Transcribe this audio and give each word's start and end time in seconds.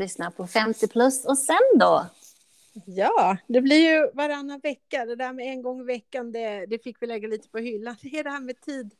lyssna 0.00 0.30
på 0.30 0.46
50 0.46 0.88
plus. 0.88 1.24
Och 1.24 1.38
sen 1.38 1.78
då? 1.78 2.06
Ja, 2.86 3.36
det 3.46 3.60
blir 3.60 3.90
ju 3.90 4.10
varannan 4.14 4.60
vecka. 4.60 5.04
Det 5.04 5.16
där 5.16 5.32
med 5.32 5.46
en 5.46 5.62
gång 5.62 5.80
i 5.80 5.84
veckan, 5.84 6.32
det, 6.32 6.66
det 6.66 6.78
fick 6.82 7.02
vi 7.02 7.06
lägga 7.06 7.28
lite 7.28 7.48
på 7.48 7.58
hyllan. 7.58 7.96
Det 8.02 8.18
är 8.18 8.24
det 8.24 8.30
här 8.30 8.40
med 8.40 8.60
tid, 8.60 8.90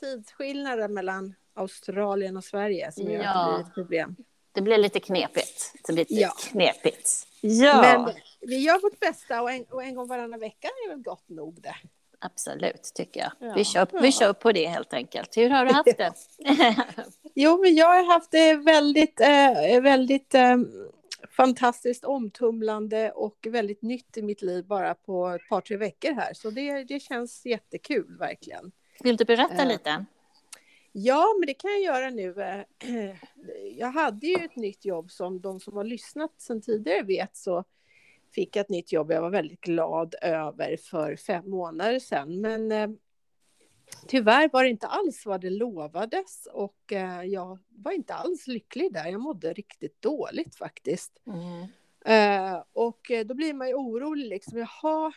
tidsskillnaden 0.00 0.94
mellan 0.94 1.34
Australien 1.54 2.36
och 2.36 2.44
Sverige 2.44 2.92
som 2.92 3.10
gör 3.10 3.20
att 3.24 3.46
det 3.46 3.52
blir 3.56 3.66
ett 3.68 3.74
problem. 3.74 4.16
Det 4.52 4.60
blir 4.60 4.78
lite 4.78 5.00
knepigt. 5.00 5.72
Det 5.86 5.92
blir 5.92 6.04
lite 6.04 6.14
Ja. 6.14 6.32
knepigt. 6.50 7.26
Ja, 7.40 7.80
Men 7.82 8.14
vi 8.40 8.58
gör 8.58 8.80
vårt 8.80 9.00
bästa 9.00 9.42
och 9.42 9.50
en, 9.50 9.64
och 9.64 9.82
en 9.84 9.94
gång 9.94 10.08
varannan 10.08 10.40
vecka 10.40 10.68
är 10.68 10.88
väl 10.88 11.02
gott 11.02 11.28
nog 11.28 11.60
det. 11.62 11.74
Absolut, 12.24 12.82
tycker 12.94 13.20
jag. 13.20 13.32
Ja. 13.48 13.54
Vi, 13.56 13.64
kör, 13.64 13.86
Ja. 13.92 14.00
vi 14.00 14.12
kör 14.12 14.32
på 14.32 14.52
det 14.52 14.66
helt 14.66 14.92
enkelt. 14.94 15.36
Hur 15.36 15.50
har 15.50 15.64
du 15.66 15.72
haft 15.74 15.96
det? 15.98 16.12
Jo, 17.34 17.60
men 17.62 17.74
jag 17.74 17.86
har 17.86 18.12
haft 18.14 18.30
det 18.30 18.54
väldigt, 18.56 19.20
eh, 19.20 19.80
väldigt 19.82 20.34
eh, 20.34 20.56
fantastiskt 21.36 22.04
omtumlande 22.04 23.10
och 23.12 23.46
väldigt 23.50 23.82
nytt 23.82 24.16
i 24.16 24.22
mitt 24.22 24.42
liv 24.42 24.64
bara 24.66 24.94
på 24.94 25.28
ett 25.28 25.48
par, 25.48 25.60
tre 25.60 25.76
veckor 25.76 26.12
här. 26.12 26.34
Så 26.34 26.50
det, 26.50 26.84
det 26.84 27.00
känns 27.00 27.46
jättekul 27.46 28.16
verkligen. 28.18 28.72
Vill 29.00 29.16
du 29.16 29.24
berätta 29.24 29.62
Eh, 29.62 29.68
lite? 29.68 30.04
Ja, 30.92 31.34
men 31.38 31.46
det 31.46 31.54
kan 31.54 31.70
jag 31.70 31.80
göra 31.82 32.10
nu. 32.10 32.34
Jag 33.78 33.86
hade 33.92 34.26
ju 34.26 34.34
ett 34.44 34.56
nytt 34.56 34.84
jobb 34.84 35.10
som 35.10 35.40
de 35.40 35.60
som 35.60 35.76
har 35.76 35.84
lyssnat 35.84 36.40
sedan 36.40 36.60
tidigare 36.62 37.02
vet 37.02 37.36
så 37.36 37.64
fick 38.34 38.56
ett 38.56 38.68
nytt 38.68 38.92
jobb 38.92 39.12
jag 39.12 39.22
var 39.22 39.30
väldigt 39.30 39.60
glad 39.60 40.14
över 40.22 40.76
för 40.76 41.16
fem 41.16 41.50
månader 41.50 41.98
sedan. 41.98 42.40
Men 42.40 42.72
eh, 42.72 42.88
tyvärr 44.08 44.50
var 44.52 44.64
det 44.64 44.70
inte 44.70 44.86
alls 44.86 45.26
vad 45.26 45.40
det 45.40 45.50
lovades 45.50 46.48
och 46.52 46.92
eh, 46.92 47.22
jag 47.22 47.58
var 47.68 47.92
inte 47.92 48.14
alls 48.14 48.46
lycklig 48.46 48.92
där. 48.92 49.06
Jag 49.06 49.20
mådde 49.20 49.52
riktigt 49.52 50.02
dåligt 50.02 50.56
faktiskt. 50.56 51.22
Mm. 51.26 51.66
Eh, 52.06 52.62
och 52.72 53.10
då 53.26 53.34
blir 53.34 53.54
man 53.54 53.68
ju 53.68 53.74
orolig 53.74 54.26
liksom. 54.26 54.58
Jaha, 54.58 55.12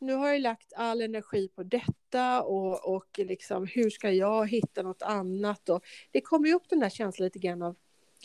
nu 0.00 0.14
har 0.14 0.28
jag 0.28 0.40
lagt 0.40 0.72
all 0.76 1.00
energi 1.00 1.48
på 1.48 1.62
detta 1.62 2.42
och, 2.42 2.94
och 2.94 3.18
liksom 3.18 3.66
hur 3.66 3.90
ska 3.90 4.10
jag 4.10 4.50
hitta 4.50 4.82
något 4.82 5.02
annat? 5.02 5.68
Och 5.68 5.84
det 6.10 6.20
kommer 6.20 6.48
ju 6.48 6.54
upp 6.54 6.68
den 6.68 6.80
där 6.80 6.88
känslan 6.88 7.24
lite 7.24 7.38
grann 7.38 7.62
av 7.62 7.76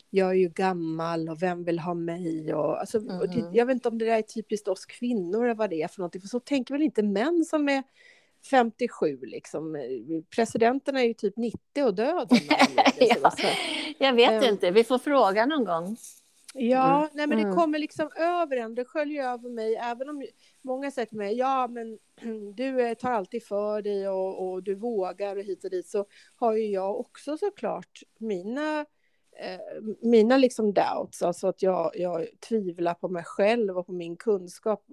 jag 0.10 0.30
är 0.30 0.34
ju 0.34 0.50
gammal 0.50 1.30
och 1.30 1.42
vem 1.42 1.64
vill 1.64 1.80
ha 1.80 1.94
mig? 1.94 2.54
Och, 2.54 2.80
alltså, 2.80 2.98
och 2.98 3.30
det, 3.30 3.38
Mhm. 3.42 3.54
jag 3.54 3.66
vet 3.66 3.74
inte 3.74 3.90
om 3.90 3.98
det 3.98 4.06
där 4.06 4.18
är 4.18 4.22
typiskt 4.22 4.68
oss 4.68 4.86
kvinnor 4.86 5.44
eller 5.46 5.56
vad 5.56 5.70
det 5.70 5.82
är 5.82 5.88
för 5.88 6.00
någonting, 6.00 6.22
för 6.22 6.28
så 6.28 6.40
tänker 6.40 6.74
väl 6.74 6.82
inte 6.84 7.04
män 7.04 7.46
som 7.46 7.70
är 7.70 7.84
57 8.50 9.20
liksom. 9.22 9.78
Presidenterna 10.36 11.02
är 11.02 11.08
ju 11.08 11.14
typ 11.14 11.38
90 11.38 11.84
och 11.86 11.96
det, 11.96 12.28
så 12.30 12.36
ja, 13.00 13.32
jag 14.00 14.14
vet 14.14 14.44
Ehm. 14.44 14.54
inte, 14.54 14.72
vi 14.72 14.84
får 14.84 14.98
fråga 15.00 15.46
någon 15.46 15.66
gång. 15.66 15.98
Ja, 16.58 16.98
Mm. 16.98 17.09
nej 17.14 17.28
men 17.28 17.38
det 17.38 17.44
Mm. 17.44 17.56
kommer 17.56 17.80
liksom 17.80 18.09
över 18.18 18.58
en, 18.58 18.76
det 18.76 18.86
sköljer 18.86 19.24
över 19.34 19.50
mig, 19.50 19.76
även 19.76 20.09
om 20.09 20.26
många 20.62 20.92
säger 20.92 21.06
till 21.06 21.18
mig, 21.18 21.38
ja 21.38 21.68
men 21.68 21.98
du 22.56 22.82
eh, 22.82 22.94
tar 22.94 23.12
alltid 23.12 23.44
för 23.44 23.82
dig 23.82 24.09
och, 24.09 24.50
och 24.52 24.64
du 24.64 24.76
vågar 24.76 25.36
och 25.36 25.44
hit 25.44 25.64
och 25.64 25.70
dit, 25.70 25.88
så 25.88 26.06
har 26.36 26.54
ju 26.54 26.66
jag 26.72 27.00
också 27.00 27.38
såklart 27.38 28.00
mina, 28.18 28.86
mina 30.02 30.38
liksom 30.38 30.73
doubts, 30.73 31.22
alltså 31.22 31.47
att 31.47 31.61
jag, 31.61 31.91
jag 31.95 32.28
tvivlar 32.50 32.94
på 32.94 33.08
mig 33.09 33.23
själv 33.23 33.78
och 33.78 33.86
på 33.86 33.91
min 33.94 34.17
kunskap 34.17 34.86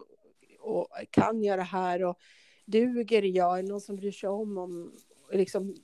och 0.60 0.88
kan 1.10 1.42
jag 1.44 1.58
det 1.58 1.62
här 1.62 2.04
och 2.04 2.18
duger 2.66 3.22
jag, 3.22 3.58
är 3.58 3.62
det 3.62 3.68
någon 3.68 3.80
som 3.80 3.96
bryr 3.96 4.12
sig 4.12 4.28
om, 4.28 4.58
om 4.58 4.92
liksom, 5.32 5.74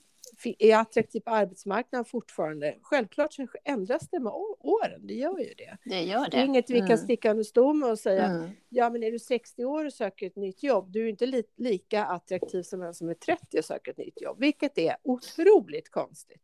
är 0.59 0.69
jag 0.69 0.81
attraktiv 0.81 1.21
på 1.21 1.31
arbetsmarknaden 1.31 2.05
fortfarande? 2.05 2.79
Självklart 2.83 3.33
så 3.33 3.47
ändras 3.65 4.09
det 4.11 4.21
med 4.21 4.33
åren, 4.61 5.07
det 5.07 5.15
gör 5.15 5.39
ju 5.39 5.55
det. 5.55 5.79
Det 5.85 6.03
gör 6.03 6.25
det. 6.25 6.31
Det 6.31 6.37
är 6.37 6.45
inget 6.45 6.71
vi 6.71 6.79
kan 6.79 6.87
Mm. 6.87 6.99
sticka 6.99 7.31
under 7.31 7.45
stol 7.45 7.77
med 7.77 7.91
och 7.91 7.99
säga, 7.99 8.25
Mm. 8.25 8.51
ja 8.69 8.91
men 8.91 9.03
är 9.03 9.11
du 9.13 9.19
60 9.19 9.65
år 9.65 9.85
och 9.85 9.93
söker 9.93 10.27
ett 10.27 10.37
nytt 10.37 10.63
jobb, 10.63 10.91
du 10.93 11.05
är 11.05 11.09
inte 11.09 11.27
li 11.27 11.43
lika 11.57 12.05
attraktiv 12.05 12.63
som 12.63 12.83
en 12.83 12.95
som 12.95 13.09
är 13.09 13.15
30 13.15 13.59
och 13.59 13.65
söker 13.65 13.91
ett 13.91 13.99
nytt 13.99 14.21
jobb, 14.21 14.37
vilket 14.41 14.79
är 14.79 14.97
otroligt 15.03 15.91
konstigt. 15.91 16.43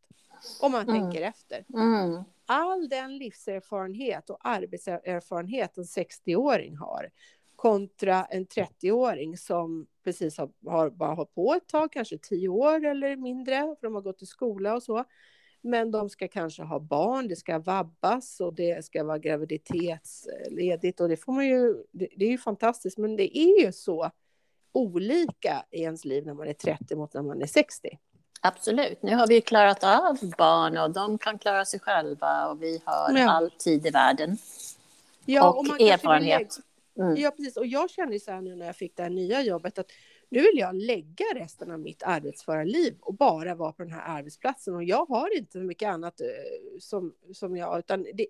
Om 0.61 0.73
man 0.73 0.89
Mm. 0.89 1.01
tänker 1.01 1.23
efter. 1.23 1.65
Mm. 1.75 2.23
All 2.47 2.89
den 2.89 3.19
livserfarenhet 3.19 4.31
och 4.31 4.39
arbetserfarenhet 4.41 5.79
en 5.79 5.85
60-åring 5.85 6.77
har 6.77 7.11
kontra 7.57 8.25
en 8.25 8.47
30-åring 8.47 9.37
som 9.39 9.87
precis 10.05 10.39
har, 10.39 10.51
har 10.67 10.91
bara 10.91 11.15
hållit 11.15 11.35
på 11.35 11.55
ett 11.55 11.69
tag, 11.69 11.93
kanske 11.93 12.19
10 12.19 12.49
år 12.49 12.85
eller 12.85 13.17
mindre, 13.17 13.57
för 13.61 13.87
de 13.87 13.95
har 13.95 14.03
gått 14.03 14.23
i 14.23 14.27
skola 14.27 14.75
och 14.75 14.83
så. 14.83 15.05
Men 15.61 15.91
de 15.91 16.11
ska 16.11 16.29
kanske 16.29 16.63
ha 16.63 16.79
barn, 16.81 17.29
det 17.29 17.37
ska 17.37 17.59
vabbas 17.59 18.41
och 18.41 18.55
det 18.55 18.85
ska 18.85 19.05
vara 19.05 19.19
graviditetsledigt 19.19 21.01
och 21.01 21.09
det 21.09 21.17
får 21.17 21.33
man 21.33 21.47
ju, 21.47 21.85
det, 21.93 22.09
det 22.17 22.25
är 22.25 22.31
ju 22.31 22.39
fantastiskt, 22.39 22.99
men 22.99 23.17
det 23.17 23.39
är 23.39 23.65
ju 23.65 23.73
så 23.73 24.11
olika 24.73 25.65
i 25.71 25.83
ens 25.83 26.05
liv 26.05 26.27
när 26.27 26.35
man 26.35 26.49
är 26.49 26.53
30 26.53 26.97
mot 26.97 27.15
när 27.15 27.23
man 27.23 27.43
är 27.43 27.47
60. 27.47 27.99
Absolut. 28.47 29.03
Nu 29.03 29.15
har 29.15 29.27
vi 29.27 29.41
klarat 29.41 29.85
av 29.85 30.19
barn 30.39 30.79
och 30.79 30.91
de 30.91 31.19
kan 31.19 31.39
klara 31.39 31.65
sig 31.65 31.81
själva 31.81 32.47
och 32.49 32.63
vi 32.63 32.83
har 32.85 33.19
Ja. 33.19 33.31
all 33.31 33.51
tid 33.51 33.87
i 33.87 33.91
världen. 33.91 34.39
Ja, 35.25 35.53
och 35.53 35.67
man 35.67 35.77
vill 35.77 35.89
erfarenhet. 35.89 36.59
Mm. 36.99 37.17
Ja, 37.17 37.31
precis. 37.31 37.57
Och 37.57 37.67
jag 37.67 37.91
kände 37.91 38.21
så 38.21 38.31
här 38.33 38.41
nu 38.41 38.55
när 38.57 38.67
jag 38.67 38.77
fick 38.77 38.97
det 38.97 39.03
här 39.03 39.11
nya 39.11 39.43
jobbet 39.43 39.79
att 39.79 39.91
nu 40.29 40.41
vill 40.41 40.59
jag 40.59 40.75
lägga 40.75 41.25
resten 41.35 41.71
av 41.71 41.81
mitt 41.81 42.03
arbetsföra 42.03 42.65
liv 42.65 42.97
och 43.01 43.15
bara 43.15 43.55
vara 43.55 43.73
på 43.73 43.83
den 43.83 43.93
här 43.93 44.19
arbetsplatsen. 44.19 44.75
Och 44.75 44.85
jag 44.85 45.07
har 45.07 45.37
inte 45.37 45.53
så 45.53 45.59
mycket 45.59 45.89
annat 45.89 46.21
eh, 46.21 46.27
som, 46.81 47.15
som 47.33 47.57
jag, 47.57 47.79
utan 47.79 48.03
det, 48.15 48.27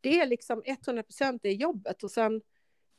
det 0.00 0.20
är 0.20 0.26
liksom 0.26 0.62
100 0.86 1.02
procent 1.02 1.42
det 1.42 1.52
jobbet. 1.52 2.02
Och 2.02 2.10
sen 2.10 2.40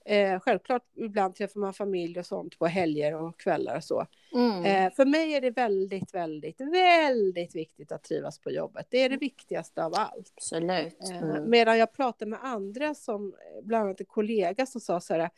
eh, 0.10 0.40
självklart 0.40 0.84
ibland 0.96 1.36
träffar 1.36 1.60
man 1.60 1.74
familj 1.74 2.20
och 2.20 2.26
sånt 2.26 2.60
på 2.60 2.68
helger 2.68 3.16
och 3.16 3.40
kvällar 3.40 3.76
och 3.76 3.84
så. 3.84 4.08
Mm. 4.34 4.66
Eh, 4.66 4.94
för 4.96 5.06
mig 5.06 5.34
är 5.34 5.42
det 5.42 5.52
väldigt, 5.52 6.14
väldigt, 6.14 6.62
väldigt 6.62 7.56
viktigt 7.56 7.92
att 7.92 8.04
trivas 8.04 8.40
på 8.40 8.52
jobbet. 8.52 8.88
Det 8.90 8.98
är 8.98 9.10
det 9.10 9.18
viktigaste 9.18 9.84
av 9.84 9.94
allt. 9.96 10.34
Absolut. 10.36 10.98
Eh, 11.12 11.20
Mm. 11.20 11.50
Medan 11.50 11.78
jag 11.78 11.94
pratade 11.94 12.32
med 12.32 12.40
andra, 12.44 12.96
som 12.96 13.34
eh, 13.34 13.64
bland 13.64 13.86
annat 13.86 14.00
en 14.00 14.06
kollega 14.06 14.66
som 14.66 14.82
sa 14.82 15.02
så 15.02 15.14
här, 15.14 15.30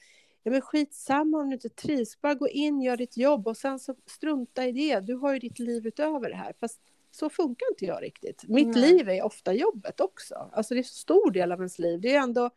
ja 0.44 0.52
men 0.52 0.62
skitsamma 0.62 1.38
om 1.38 1.50
du 1.50 1.54
inte 1.54 1.70
trivs, 1.70 2.22
bara 2.22 2.34
gå 2.34 2.48
in, 2.48 2.82
gör 2.82 2.98
ditt 2.98 3.18
jobb 3.18 3.48
och 3.48 3.58
sen 3.58 3.80
så 3.80 3.96
strunta 4.06 4.66
i 4.68 4.72
det, 4.72 5.00
du 5.00 5.14
har 5.16 5.34
ju 5.34 5.40
ditt 5.40 5.60
liv 5.60 5.88
utöver 5.88 6.30
det 6.30 6.36
här. 6.36 6.54
Fast 6.60 6.82
så 7.12 7.30
funkar 7.30 7.68
inte 7.72 7.86
jag 7.86 8.04
riktigt. 8.04 8.44
Mitt 8.48 8.68
Nej. 8.68 8.92
liv 8.92 9.10
är 9.10 9.24
ofta 9.26 9.54
jobbet 9.54 10.00
också. 10.00 10.50
Alltså 10.54 10.74
det 10.74 10.78
är 10.78 10.84
en 10.84 10.84
stor 10.84 11.32
del 11.32 11.52
av 11.52 11.60
ens 11.60 11.80
liv. 11.80 12.02
Det 12.02 12.16
är 12.16 12.20
ändå, 12.22 12.50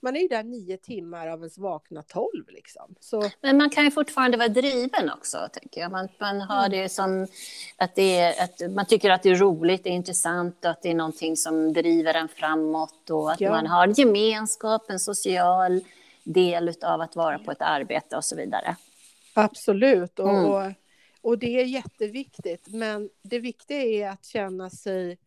man 0.00 0.16
är 0.16 0.20
ju 0.20 0.28
där 0.28 0.42
nio 0.42 0.76
timmar 0.76 1.26
av 1.26 1.38
ens 1.38 1.58
vakna 1.58 2.02
tolv 2.02 2.44
liksom. 2.48 2.94
Så 3.00 3.30
Men 3.40 3.56
man 3.56 3.70
kan 3.70 3.84
ju 3.84 3.90
fortfarande 3.90 4.36
vara 4.36 4.48
driven 4.48 5.10
också, 5.10 5.48
tänker 5.52 5.80
jag. 5.80 5.90
Man, 5.90 6.08
man 6.20 6.40
har 6.40 6.66
Mm. 6.66 6.70
det 6.70 6.88
som 6.88 7.26
att, 7.76 7.94
det 7.94 8.18
är, 8.18 8.44
att 8.44 8.72
man 8.74 8.86
tycker 8.86 9.10
att 9.10 9.22
det 9.22 9.28
är 9.30 9.34
roligt, 9.36 9.84
det 9.84 9.90
är 9.90 9.94
intressant 9.94 10.64
och 10.64 10.70
att 10.70 10.82
det 10.82 10.90
är 10.90 10.94
någonting 10.94 11.36
som 11.36 11.72
driver 11.72 12.14
en 12.14 12.28
framåt 12.28 13.10
och 13.10 13.32
att 13.32 13.40
Ja. 13.40 13.50
man 13.50 13.66
har 13.66 13.86
en 13.88 13.92
gemenskap, 13.94 14.90
en 14.90 15.00
social 15.00 15.80
del 16.24 16.72
av 16.82 17.00
att 17.00 17.16
vara 17.16 17.38
på 17.38 17.50
ett 17.52 17.62
arbete 17.62 18.16
och 18.16 18.24
så 18.24 18.36
vidare. 18.36 18.76
Absolut, 19.34 20.18
och, 20.18 20.28
Mm. 20.30 20.44
och, 20.44 20.72
och 21.20 21.38
det 21.38 21.60
är 21.60 21.64
jätteviktigt. 21.64 22.66
Men 22.68 23.10
det 23.22 23.38
viktiga 23.38 23.82
är 23.82 24.08
att 24.10 24.24
känna 24.24 24.70
sig, 24.70 25.18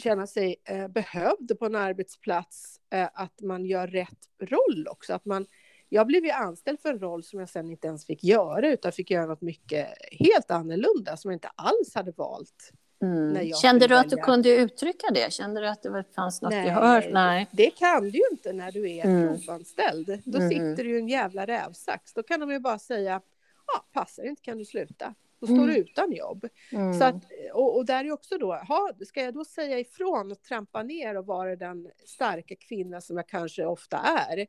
känna 0.00 0.26
sig 0.26 0.56
eh, 0.64 0.88
behövd 0.88 1.58
på 1.58 1.66
en 1.66 1.74
arbetsplats, 1.76 2.80
eh, 2.92 3.08
att 3.14 3.40
man 3.42 3.64
gör 3.64 3.86
rätt 3.86 4.18
roll 4.42 4.86
också. 4.90 5.14
Att 5.14 5.24
man, 5.24 5.46
jag 5.88 6.06
blev 6.06 6.24
ju 6.24 6.30
anställd 6.30 6.80
för 6.80 6.88
en 6.88 6.98
roll 6.98 7.24
som 7.24 7.40
jag 7.40 7.48
sen 7.48 7.70
inte 7.70 7.86
ens 7.86 8.06
fick 8.06 8.24
göra, 8.24 8.68
utan 8.68 8.92
fick 8.92 9.10
göra 9.10 9.26
något 9.26 9.40
mycket 9.40 9.88
helt 10.10 10.50
annorlunda 10.50 11.16
som 11.16 11.30
jag 11.30 11.36
inte 11.36 11.50
alls 11.54 11.94
hade 11.94 12.12
valt. 12.12 12.70
Mm. 13.02 13.52
Kände 13.52 13.86
du 13.86 13.96
att 13.96 14.10
du 14.10 14.16
kunde 14.16 14.48
uttrycka 14.56 15.06
det? 15.14 15.32
Kände 15.32 15.60
du 15.60 15.68
att 15.68 15.82
det 15.82 16.04
fanns 16.14 16.42
något 16.42 16.50
Nej. 16.50 16.66
gehör? 16.66 17.10
Nej. 17.12 17.48
Det 17.52 17.70
kan 17.70 18.02
du 18.02 18.18
ju 18.18 18.24
inte 18.32 18.52
när 18.52 18.72
du 18.72 18.90
är 18.90 19.04
Mm. 19.04 19.28
provanställd. 19.28 20.22
Då 20.24 20.38
Mm. 20.38 20.50
sitter 20.50 20.84
du 20.84 20.96
i 20.96 20.98
en 21.00 21.08
jävla 21.08 21.46
rävsax. 21.46 22.14
Då 22.14 22.22
kan 22.22 22.40
de 22.40 22.50
ju 22.50 22.58
bara 22.58 22.78
säga, 22.78 23.20
ja, 23.66 23.84
passar 23.92 24.22
inte 24.24 24.42
kan 24.42 24.58
du 24.58 24.64
sluta. 24.64 25.14
Då 25.40 25.46
står 25.46 25.56
Mm. 25.56 25.66
du 25.68 25.76
utan 25.76 26.12
jobb. 26.12 26.48
Mm. 26.72 26.94
Så 26.94 27.04
att, 27.04 27.14
och, 27.52 27.76
och 27.76 27.86
där 27.86 28.04
är 28.04 28.12
också 28.12 28.38
då, 28.38 28.54
ha, 28.54 28.90
ska 29.06 29.22
jag 29.22 29.34
då 29.34 29.44
säga 29.44 29.78
ifrån 29.78 30.30
och 30.32 30.42
trampa 30.42 30.82
ner 30.82 31.16
och 31.16 31.26
vara 31.26 31.56
den 31.56 31.88
starka 32.06 32.54
kvinna 32.56 33.00
som 33.00 33.16
jag 33.16 33.28
kanske 33.28 33.64
ofta 33.66 33.96
är? 33.96 34.46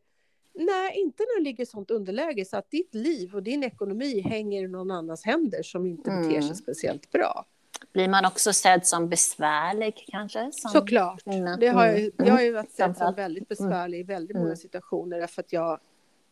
Nej, 0.53 0.93
inte 0.99 1.23
när 1.23 1.37
du 1.37 1.43
ligger 1.43 1.63
i 1.63 1.65
sånt 1.65 1.91
underläge 1.91 2.45
så 2.45 2.57
att 2.57 2.71
ditt 2.71 2.95
liv 2.95 3.35
och 3.35 3.43
din 3.43 3.63
ekonomi 3.63 4.21
hänger 4.21 4.63
i 4.63 4.67
någon 4.67 4.91
annans 4.91 5.25
händer 5.25 5.63
som 5.63 5.85
inte 5.85 6.09
beter 6.09 6.29
Mm. 6.29 6.41
sig 6.41 6.55
speciellt 6.55 7.11
bra. 7.11 7.45
Blir 7.93 8.07
man 8.07 8.25
också 8.25 8.53
sedd 8.53 8.85
som 8.85 9.09
besvärlig 9.09 10.05
kanske? 10.07 10.49
Som 10.51 10.71
Såklart. 10.71 11.23
kvinna? 11.23 11.57
Det 11.57 11.67
har 11.67 11.85
jag, 11.85 11.99
Mm. 11.99 12.11
jag 12.17 12.33
har 12.33 12.41
ju 12.41 12.51
varit 12.51 12.71
sedd 12.71 12.97
som 12.97 13.15
väldigt 13.15 13.47
besvärlig 13.47 13.99
i 13.99 14.03
väldigt 14.03 14.35
många 14.35 14.45
Mm. 14.47 14.57
situationer 14.57 15.19
därför 15.19 15.41
att 15.41 15.53
jag 15.53 15.79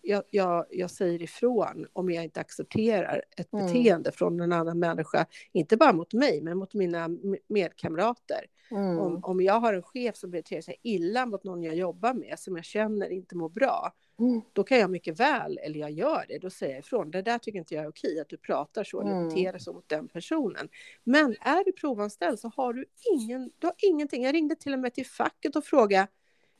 jag, 0.01 0.23
jag, 0.29 0.65
jag 0.69 0.91
säger 0.91 1.21
ifrån 1.21 1.87
om 1.93 2.09
jag 2.11 2.23
inte 2.23 2.39
accepterar 2.39 3.23
ett 3.37 3.53
Mm. 3.53 3.65
beteende 3.65 4.11
från 4.11 4.39
en 4.39 4.53
annan 4.53 4.79
människa. 4.79 5.25
Inte 5.51 5.77
bara 5.77 5.93
mot 5.93 6.13
mig, 6.13 6.41
men 6.41 6.57
mot 6.57 6.73
mina 6.73 7.09
medkamrater. 7.47 8.45
Mm. 8.71 8.99
Om, 8.99 9.19
om 9.23 9.41
jag 9.41 9.59
har 9.59 9.73
en 9.73 9.83
chef 9.83 10.15
som 10.17 10.31
beter 10.31 10.61
sig 10.61 10.75
illa 10.83 11.25
mot 11.25 11.43
någon 11.43 11.63
jag 11.63 11.75
jobbar 11.75 12.13
med, 12.13 12.39
som 12.39 12.55
jag 12.55 12.65
känner 12.65 13.09
inte 13.09 13.35
mår 13.35 13.49
bra, 13.49 13.93
Mm. 14.19 14.41
då 14.53 14.63
kan 14.63 14.79
jag 14.79 14.89
mycket 14.89 15.19
väl, 15.19 15.57
eller 15.63 15.79
jag 15.79 15.91
gör 15.91 16.25
det, 16.27 16.37
då 16.37 16.49
säger 16.49 16.73
jag 16.73 16.79
ifrån. 16.79 17.11
Det 17.11 17.21
där 17.21 17.37
tycker 17.37 17.59
inte 17.59 17.75
jag 17.75 17.83
är 17.83 17.89
okej, 17.89 18.19
att 18.19 18.29
du 18.29 18.37
pratar 18.37 18.83
så 18.83 19.01
eller 19.01 19.11
Mm. 19.11 19.29
beter 19.29 19.51
dig 19.51 19.61
så 19.61 19.73
mot 19.73 19.89
den 19.89 20.07
personen. 20.07 20.69
Men 21.03 21.35
är 21.41 21.63
du 21.65 21.71
provanställd 21.71 22.39
så 22.39 22.51
har 22.55 22.73
du 22.73 22.85
ingen, 23.13 23.51
du 23.59 23.67
har 23.67 23.75
ingenting. 23.77 24.23
Jag 24.23 24.35
ringde 24.35 24.55
till 24.55 24.73
och 24.73 24.79
med 24.79 24.93
till 24.93 25.05
facket 25.05 25.55
och 25.55 25.63
frågade, 25.65 26.07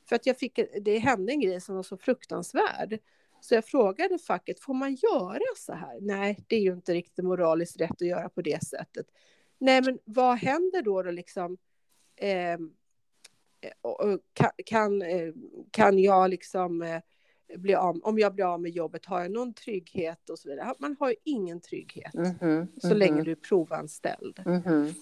för 0.10 0.16
att 0.16 0.26
jag 0.26 0.38
fick, 0.38 0.60
det 0.82 0.98
hände 0.98 1.32
en 1.32 1.40
grej 1.40 1.62
som 1.62 1.76
var 1.76 1.84
så 1.84 1.98
fruktansvärd. 1.98 3.00
Så 3.42 3.56
jag 3.56 3.66
frågade 3.66 4.18
facket, 4.20 4.60
får 4.60 4.74
man 4.74 4.96
göra 4.96 5.40
så 5.58 5.74
här? 5.74 5.98
Nej, 6.02 6.40
det 6.48 6.56
är 6.56 6.60
ju 6.62 6.74
inte 6.74 6.94
riktigt 6.94 7.26
moraliskt 7.26 7.82
rätt 7.82 7.92
att 7.92 8.08
göra 8.08 8.30
på 8.30 8.42
det 8.42 8.64
sättet. 8.64 9.06
Nej, 9.58 9.82
men 9.82 10.00
vad 10.06 10.38
händer 10.38 10.82
då, 10.82 11.02
då 11.04 11.12
liksom? 11.12 11.58
Ehm, 12.16 12.72
och 13.82 14.20
kan, 14.34 14.52
kan, 14.66 15.02
eh, 15.02 15.34
kan 15.72 16.00
jag 16.00 16.30
liksom 16.30 16.82
eh, 16.82 17.02
bli 17.58 17.76
av, 17.76 18.00
om 18.04 18.20
jag 18.20 18.36
blir 18.36 18.46
av 18.46 18.62
med 18.62 18.72
jobbet, 18.72 19.06
har 19.06 19.22
jag 19.22 19.32
någon 19.32 19.54
trygghet 19.54 20.30
och 20.30 20.40
så 20.40 20.50
vidare? 20.50 20.74
Man 20.80 20.96
har 21.00 21.10
ju 21.10 21.16
ingen 21.24 21.62
trygghet 21.62 22.14
Mhm. 22.14 22.68
så 22.82 22.94
länge 22.94 23.24
du 23.24 23.32
är 23.32 23.36
provanställd. 23.36 24.40
Mhm. 24.46 24.94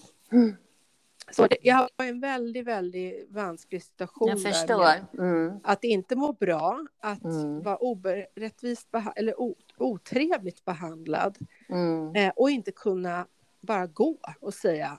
Så 1.30 1.46
det, 1.46 1.56
jag 1.62 1.76
har 1.76 2.04
en 2.06 2.20
väldigt, 2.20 2.66
väldigt 2.66 3.26
vansklig 3.30 3.82
situation 3.82 4.28
Jag 4.28 4.42
förstår. 4.42 4.90
Mm. 5.18 5.60
att 5.62 5.84
inte 5.84 6.16
må 6.16 6.32
bra, 6.32 6.86
att 7.00 7.24
Mm. 7.24 7.62
vara 7.62 7.76
orättvist 7.76 8.88
eller 9.16 9.34
otrevligt 9.78 10.64
behandlad 10.64 11.38
Mm. 11.68 12.14
eh, 12.14 12.32
och 12.36 12.50
inte 12.50 12.72
kunna 12.72 13.26
bara 13.60 13.86
gå 13.86 14.16
och 14.40 14.54
säga 14.54 14.98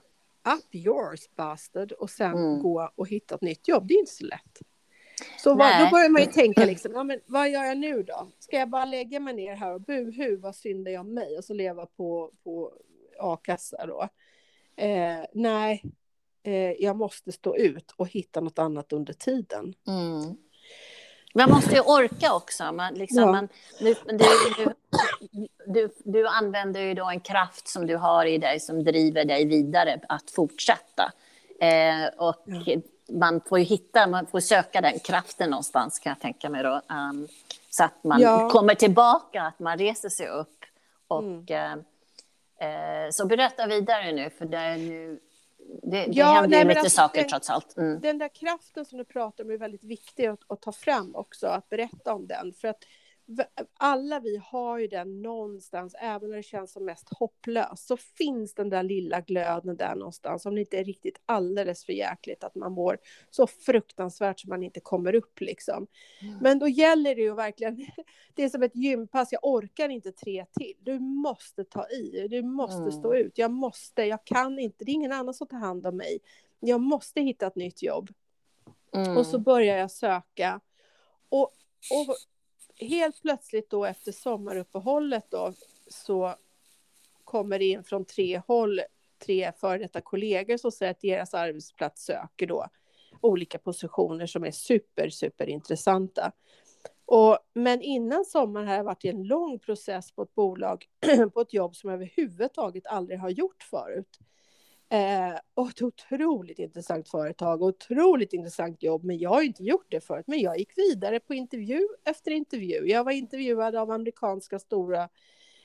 up 0.56 0.74
yours 0.74 1.28
bastard 1.36 1.92
och 1.92 2.10
sen 2.10 2.32
Mm. 2.32 2.62
gå 2.62 2.90
och 2.94 3.08
hitta 3.08 3.34
ett 3.34 3.40
nytt 3.40 3.68
jobb. 3.68 3.86
Det 3.88 3.94
är 3.94 3.98
inte 3.98 4.12
så 4.12 4.24
lätt. 4.24 4.58
Så 5.38 5.54
vad, 5.54 5.84
då 5.84 5.90
börjar 5.90 6.08
man 6.08 6.22
ju 6.22 6.28
tänka 6.28 6.64
liksom, 6.64 6.92
ja, 6.94 7.02
men 7.04 7.20
vad 7.26 7.50
gör 7.50 7.64
jag 7.64 7.78
nu 7.78 8.02
då? 8.02 8.28
Ska 8.38 8.56
jag 8.58 8.68
bara 8.68 8.84
lägga 8.84 9.20
mig 9.20 9.34
ner 9.34 9.54
här 9.54 9.72
och 9.74 9.80
buhu, 9.80 10.36
vad 10.36 10.56
syndar 10.56 10.92
jag 10.92 11.06
mig? 11.06 11.38
Och 11.38 11.44
så 11.44 11.54
leva 11.54 11.86
på, 11.86 12.32
på 12.44 12.72
a-kassa 13.18 13.86
då? 13.86 14.08
Eh, 14.76 15.24
nej, 15.32 15.82
eh, 16.42 16.72
jag 16.72 16.96
måste 16.96 17.32
stå 17.32 17.56
ut 17.56 17.94
och 17.96 18.08
hitta 18.08 18.40
något 18.40 18.58
annat 18.58 18.92
under 18.92 19.12
tiden. 19.12 19.74
Mm. 19.88 20.36
Man 21.34 21.50
måste 21.50 21.74
ju 21.74 21.80
orka 21.80 22.34
också. 22.34 22.72
Man, 22.72 22.94
liksom, 22.94 23.22
Ja. 23.22 23.32
man, 23.32 23.48
du, 23.80 23.94
du, 24.56 24.72
du, 25.66 25.90
du, 26.04 26.26
använder 26.28 26.80
ju 26.80 26.94
då 26.94 27.10
en 27.10 27.20
kraft 27.20 27.68
som 27.68 27.86
du 27.86 27.96
har 27.96 28.26
i 28.26 28.38
dig 28.38 28.60
som 28.60 28.84
driver 28.84 29.24
dig 29.24 29.44
vidare 29.46 30.00
att 30.08 30.30
fortsätta. 30.30 31.12
Eh, 31.60 32.06
och 32.18 32.44
man 33.12 33.40
får 33.48 33.58
ju 33.58 33.64
hitta, 33.64 34.06
man 34.06 34.26
får 34.26 34.40
söka 34.40 34.80
den 34.80 34.98
kraften 34.98 35.50
någonstans 35.50 35.98
kan 35.98 36.10
jag 36.10 36.20
tänka 36.20 36.48
mig 36.48 36.62
då. 36.62 36.82
Um, 36.88 37.28
så 37.70 37.84
att 37.84 38.04
man 38.04 38.20
Ja. 38.20 38.50
kommer 38.50 38.74
tillbaka, 38.74 39.42
att 39.42 39.58
man 39.58 39.78
reser 39.78 40.08
sig 40.08 40.28
upp. 40.28 40.64
Och, 41.08 41.22
Mm. 41.22 41.84
eh, 42.60 43.04
eh, 43.04 43.10
så 43.10 43.26
berätta 43.26 43.66
vidare 43.66 44.12
nu, 44.12 44.30
för 44.30 44.44
det, 44.44 44.56
är 44.58 44.76
nu, 44.76 45.20
det, 45.82 45.90
det 45.90 46.06
Ja, 46.12 46.32
händer 46.32 46.48
nej, 46.48 46.58
ju 46.62 46.68
lite 46.68 46.80
alltså, 46.80 46.96
saker 46.96 47.22
det- 47.22 47.28
trots 47.28 47.50
allt. 47.50 47.76
Mm. 47.76 48.00
Den 48.00 48.18
där 48.18 48.28
kraften 48.28 48.84
som 48.84 48.98
du 48.98 49.04
pratar 49.04 49.44
om 49.44 49.50
är 49.50 49.58
väldigt 49.58 49.84
viktig 49.84 50.26
att, 50.26 50.40
att 50.46 50.60
ta 50.62 50.72
fram 50.72 51.14
också, 51.14 51.46
att 51.46 51.68
berätta 51.68 52.14
om 52.14 52.26
den. 52.26 52.52
För 52.52 52.68
att 52.68 52.84
alla 53.78 54.20
vi 54.20 54.36
har 54.44 54.78
ju 54.78 54.86
den 54.86 55.22
någonstans, 55.22 55.94
även 56.00 56.30
när 56.30 56.36
det 56.36 56.42
känns 56.42 56.72
som 56.72 56.84
mest 56.84 57.08
hopplöst, 57.18 57.86
så 57.86 57.96
finns 57.96 58.54
den 58.54 58.68
där 58.70 58.82
lilla 58.82 59.20
glöden 59.20 59.76
där 59.76 59.94
någonstans, 59.94 60.46
om 60.46 60.54
det 60.54 60.60
inte 60.60 60.78
är 60.78 60.84
riktigt 60.84 61.20
alldeles 61.26 61.84
för 61.84 61.92
jäkligt 61.92 62.44
att 62.44 62.54
man 62.54 62.72
mår 62.72 62.98
så 63.30 63.46
fruktansvärt 63.46 64.40
som 64.40 64.48
man 64.48 64.62
inte 64.62 64.80
kommer 64.80 65.14
upp 65.14 65.40
liksom. 65.40 65.86
Men 66.40 66.58
då 66.58 66.68
gäller 66.68 67.14
det 67.14 67.22
ju 67.22 67.34
verkligen, 67.34 67.76
det 68.34 68.44
är 68.44 68.48
som 68.48 68.62
ett 68.62 68.76
gympass, 68.76 69.32
jag 69.32 69.44
orkar 69.44 69.88
inte 69.88 70.12
tre 70.12 70.46
till. 70.52 70.74
Du 70.80 70.98
måste 70.98 71.64
ta 71.64 71.88
i, 71.88 72.28
du 72.30 72.42
måste 72.42 72.80
Mm. 72.80 72.92
stå 72.92 73.14
ut, 73.14 73.38
jag 73.38 73.50
måste, 73.50 74.02
jag 74.02 74.24
kan 74.24 74.58
inte, 74.58 74.84
det 74.84 74.90
är 74.90 74.94
ingen 74.94 75.12
annan 75.12 75.34
som 75.34 75.46
tar 75.46 75.58
hand 75.58 75.86
om 75.86 75.96
mig. 75.96 76.18
Jag 76.60 76.80
måste 76.80 77.20
hitta 77.20 77.46
ett 77.46 77.56
nytt 77.56 77.82
jobb. 77.82 78.10
Mm. 78.94 79.16
Och 79.16 79.26
så 79.26 79.38
börjar 79.38 79.78
jag 79.78 79.90
söka. 79.90 80.60
Och, 81.28 81.52
och 81.90 82.16
helt 82.80 83.22
plötsligt 83.22 83.70
då 83.70 83.84
efter 83.84 84.12
sommaruppehållet 84.12 85.26
då 85.30 85.52
så 85.88 86.34
kommer 87.24 87.58
det 87.58 87.64
in 87.64 87.84
från 87.84 88.04
tre 88.04 88.42
håll 88.46 88.80
tre 89.20 89.52
före 89.56 89.78
detta 89.78 90.00
kollegor 90.00 90.56
som 90.56 90.72
säger 90.72 90.90
att 90.90 91.00
deras 91.00 91.34
arbetsplats 91.34 92.04
söker 92.04 92.46
då 92.46 92.66
olika 93.20 93.58
positioner 93.58 94.26
som 94.26 94.44
är 94.44 94.50
super, 94.50 95.10
super 95.10 95.48
intressanta. 95.48 96.32
Och, 97.04 97.38
men 97.54 97.82
innan 97.82 98.24
sommaren 98.24 98.68
har 98.68 98.74
jag 98.74 98.84
varit 98.84 99.04
i 99.04 99.08
en 99.08 99.22
lång 99.22 99.58
process 99.58 100.12
på 100.12 100.22
ett 100.22 100.34
bolag, 100.34 100.86
på 101.34 101.40
ett 101.40 101.52
jobb 101.52 101.76
som 101.76 101.90
jag 101.90 101.94
överhuvudtaget 101.94 102.86
aldrig 102.86 103.18
har 103.18 103.30
gjort 103.30 103.62
förut. 103.62 104.18
Eh, 104.92 105.38
och 105.54 105.68
ett 105.68 105.82
otroligt 105.82 106.58
intressant 106.58 107.08
företag 107.08 107.62
och 107.62 107.68
otroligt 107.68 108.32
intressant 108.32 108.82
jobb. 108.82 109.04
Men 109.04 109.18
jag 109.18 109.30
har 109.30 109.42
inte 109.42 109.62
gjort 109.62 109.86
det 109.88 110.00
förut. 110.00 110.26
Men 110.26 110.40
jag 110.40 110.58
gick 110.58 110.78
vidare 110.78 111.20
på 111.20 111.34
intervju 111.34 111.88
efter 112.04 112.30
intervju. 112.30 112.86
Jag 112.86 113.04
var 113.04 113.12
intervjuad 113.12 113.76
av 113.76 113.90
amerikanska 113.90 114.58
stora 114.58 115.08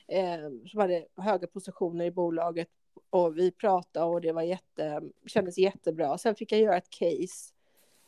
eh, 0.07 0.49
som 0.67 0.79
hade 0.79 1.05
höga 1.17 1.47
positioner 1.47 2.05
i 2.05 2.11
bolaget. 2.11 2.69
Och 3.09 3.37
vi 3.37 3.51
pratade 3.51 4.05
och 4.05 4.21
det 4.21 4.31
var 4.31 4.41
jätte, 4.41 5.01
kändes 5.25 5.57
jättebra. 5.57 6.17
Sen 6.17 6.35
fick 6.35 6.51
jag 6.51 6.61
göra 6.61 6.77
ett 6.77 6.89
case 6.89 7.53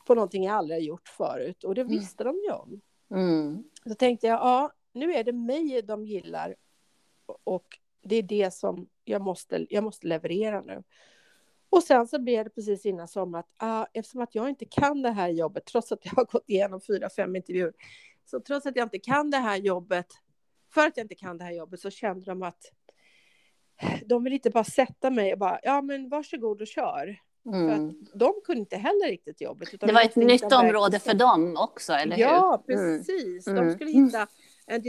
på 0.06 0.14
någonting 0.14 0.44
jag 0.44 0.54
aldrig 0.54 0.78
har 0.78 0.84
gjort 0.84 1.08
förut. 1.08 1.64
Och 1.64 1.74
det 1.74 1.84
visste 1.84 2.24
de 2.24 2.36
ju 2.36 2.52
om. 2.52 2.80
Mm. 3.10 3.64
Så 3.86 3.94
tänkte 3.94 4.26
jag, 4.26 4.38
ja, 4.40 4.72
nu 4.92 5.12
är 5.12 5.24
det 5.24 5.32
mig 5.32 5.82
de 5.82 6.06
gillar. 6.06 6.56
Och 7.44 7.78
det 8.08 8.16
är 8.16 8.22
det 8.22 8.54
som 8.54 8.88
jag 9.04 9.22
måste, 9.22 9.66
jag 9.70 9.84
måste 9.84 10.06
leverera 10.06 10.60
nu. 10.60 10.82
Och 11.70 11.82
sen 11.82 12.06
så 12.06 12.18
blev 12.18 12.44
det 12.44 12.50
precis 12.50 12.86
innan 12.86 13.08
sommar 13.08 13.38
att 13.38 13.50
ah, 13.56 13.86
eftersom 13.92 14.20
att 14.20 14.34
jag 14.34 14.48
inte 14.48 14.64
kan 14.64 15.02
det 15.02 15.10
här 15.10 15.28
jobbet, 15.28 15.64
trots 15.66 15.92
att 15.92 16.04
jag 16.06 16.12
har 16.12 16.24
gått 16.24 16.44
igenom 16.48 16.80
fyra, 16.80 17.10
fem 17.10 17.36
intervjuer, 17.36 17.72
så 18.30 18.40
trots 18.40 18.66
att 18.66 18.76
jag 18.76 18.86
inte 18.86 18.98
kan 18.98 19.30
det 19.30 19.36
här 19.36 19.56
jobbet, 19.56 20.06
för 20.74 20.86
att 20.86 20.96
jag 20.96 21.04
inte 21.04 21.14
kan 21.14 21.38
det 21.38 21.44
här 21.44 21.52
jobbet 21.52 21.80
så 21.80 21.90
kände 21.90 22.24
de 22.24 22.42
att 22.42 22.72
de 24.06 24.24
vill 24.24 24.32
inte 24.32 24.50
bara 24.50 24.64
sätta 24.64 25.10
mig 25.10 25.32
och 25.32 25.38
bara, 25.38 25.60
ja 25.62 25.82
men 25.82 26.08
varsågod 26.08 26.60
och 26.60 26.66
kör. 26.66 27.20
För 27.44 27.50
Mm. 27.54 27.88
att 27.88 28.18
de 28.20 28.32
kunde 28.44 28.60
inte 28.60 28.76
heller 28.76 29.08
riktigt 29.08 29.40
jobbet. 29.40 29.74
utan 29.74 29.86
Det 29.86 29.92
de 29.92 29.94
var 29.94 30.02
ett 30.04 30.16
nytt 30.16 30.52
område 30.52 30.98
för 30.98 31.14
dem 31.14 31.56
också, 31.58 31.92
eller 31.92 32.16
hur? 32.16 32.22
Ja, 32.22 32.64
Mm. 32.68 32.98
precis. 32.98 33.46
Mm. 33.46 33.66
De 33.66 33.74
skulle 33.74 33.90
hitta 33.90 34.26
en 34.66 34.82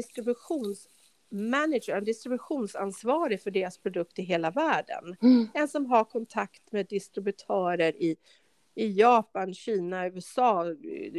distributionsmanager, 1.30 1.98
en 1.98 2.04
distributionsansvarig 2.04 3.42
för 3.42 3.52
deras 3.52 3.78
produkt 3.78 4.20
i 4.20 4.22
hela 4.22 4.52
världen. 4.52 5.16
Mm. 5.22 5.48
En 5.54 5.68
som 5.68 5.86
har 5.86 6.04
kontakt 6.04 6.72
med 6.72 6.88
distributörer 6.88 7.96
i, 7.96 8.16
i 8.76 8.92
Japan, 9.00 9.54
Kina, 9.54 10.08
USA, 10.08 10.66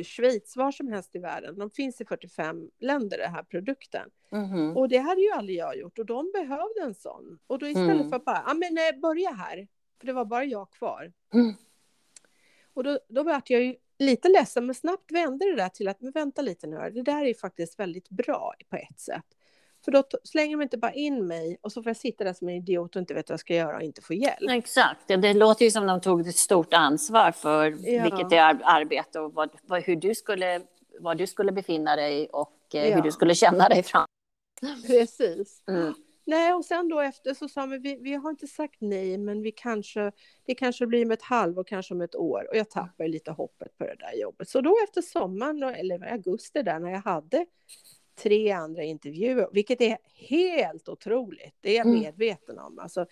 Schweiz, 0.05 0.57
var 0.57 0.73
som 0.73 0.89
helst 0.89 1.17
i 1.17 1.19
världen. 1.19 1.59
De 1.59 1.71
finns 1.71 2.01
i 2.01 2.05
45 2.05 2.71
länder, 2.81 3.19
den 3.19 3.33
här 3.33 3.43
produkten. 3.43 4.11
Mhm. 4.31 4.77
Och 4.77 4.89
det 4.89 4.99
hade 4.99 5.21
ju 5.21 5.31
aldrig 5.31 5.59
jag 5.59 5.77
gjort 5.77 5.99
och 5.99 6.07
de 6.07 6.33
behövde 6.33 6.81
en 6.83 6.95
sån. 6.95 7.39
Och 7.47 7.59
då 7.59 7.67
istället 7.69 7.91
Mm. 7.91 8.11
för 8.11 8.17
att 8.17 8.25
bara, 8.25 8.43
ja 8.47 8.55
men 8.55 8.79
eh, 8.79 9.01
börja 9.01 9.31
här, 9.31 9.69
för 10.01 10.07
det 10.07 10.13
var 10.13 10.25
bara 10.25 10.45
jag 10.45 10.71
kvar. 10.71 11.13
Mm. 11.35 11.55
Och 12.75 12.85
då, 12.85 12.99
då 13.09 13.23
vart 13.23 13.51
jag 13.51 13.63
ju 13.63 13.77
lite 13.99 14.29
ledsen, 14.29 14.67
men 14.67 14.75
snabbt 14.75 15.13
vände 15.13 15.45
det 15.51 15.57
där 15.57 15.69
till 15.69 15.89
att, 15.89 16.01
men 16.01 16.13
vänta 16.13 16.43
lite 16.43 16.67
nu 16.67 16.91
det 16.95 17.03
där 17.03 17.25
är 17.25 17.35
faktiskt 17.35 17.79
väldigt 17.79 18.09
bra 18.09 18.55
på 18.69 18.77
ett 18.77 19.01
sätt. 19.01 19.25
För 19.85 19.93
då 19.93 20.03
slänger 20.25 20.57
de 20.57 20.63
inte 20.63 20.79
bara 20.79 20.93
in 20.93 21.27
mig 21.27 21.59
och 21.61 21.73
så 21.73 21.83
får 21.83 21.91
jag 21.91 21.97
sitta 21.97 22.25
där 22.25 22.33
som 22.33 22.49
en 22.49 22.55
idiot 22.55 22.97
och 22.97 23.01
inte 23.01 23.15
vet 23.15 23.29
vad 23.29 23.33
jag 23.35 23.41
ska 23.41 23.55
göra 23.55 23.77
och 23.77 23.83
inte 23.83 24.03
få 24.03 24.15
hjälp. 24.15 24.51
Exakt, 24.51 25.01
det, 25.09 25.35
låter 25.35 25.65
ju 25.65 25.71
som 25.71 25.87
de 25.87 26.01
tog 26.01 26.29
ett 26.29 26.37
stort 26.37 26.75
ansvar 26.75 27.33
för 27.33 27.65
Ja. 27.91 28.03
vilket 28.03 28.33
är 28.33 28.41
ar- 28.43 28.61
arbete 28.65 29.21
och 29.21 29.35
vad, 29.35 29.51
vad, 29.63 29.83
hur 29.83 29.97
du 29.97 30.15
skulle, 30.15 30.61
var 31.01 31.15
du 31.15 31.27
skulle 31.27 31.53
befinna 31.53 31.97
dig 31.97 32.29
och 32.29 32.57
eh, 32.75 32.89
Ja. 32.89 32.95
hur 32.97 33.03
du 33.03 33.13
skulle 33.13 33.35
känna 33.35 33.69
dig 33.69 33.83
fram. 33.83 34.07
Precis. 34.87 35.63
Mm. 35.69 35.95
Nej, 36.25 36.55
och 36.55 36.65
sen 36.65 36.89
då 36.89 37.01
efter 37.01 37.35
så 37.35 37.49
sa 37.49 37.67
vi, 37.67 37.79
vi, 37.79 37.97
vi 38.01 38.15
har 38.15 38.31
inte 38.31 38.47
sagt 38.47 38.77
nej, 38.81 39.19
men 39.19 39.43
vi 39.43 39.53
kanske, 39.53 40.13
det 40.47 40.55
kanske 40.55 40.87
blir 40.87 41.05
om 41.05 41.11
ett 41.11 41.23
halvår, 41.23 41.65
kanske 41.65 41.95
om 41.95 42.01
ett 42.01 42.15
år. 42.15 42.47
Och 42.51 42.57
jag 42.57 42.71
tappar 42.71 43.09
lite 43.09 43.31
hoppet 43.31 43.79
på 43.79 43.85
det 43.85 43.95
där 43.99 44.21
jobbet. 44.21 44.49
Så 44.49 44.61
då 44.61 44.77
efter 44.85 45.03
sommaren, 45.03 45.63
eller 45.63 46.13
augusti 46.13 46.63
där, 46.63 46.79
när 46.79 46.91
jag 46.91 47.01
hade 47.01 47.47
tre 48.23 48.51
andra 48.51 48.83
intervjuer, 48.83 49.49
vilket 49.53 49.81
är 49.81 49.99
helt 50.15 50.89
otroligt, 50.89 51.55
det 51.61 51.71
är 51.71 51.77
jag 51.77 51.87
Mm. 51.87 52.01
medveten 52.01 52.59
om. 52.59 52.79
Alltså, 52.79 53.07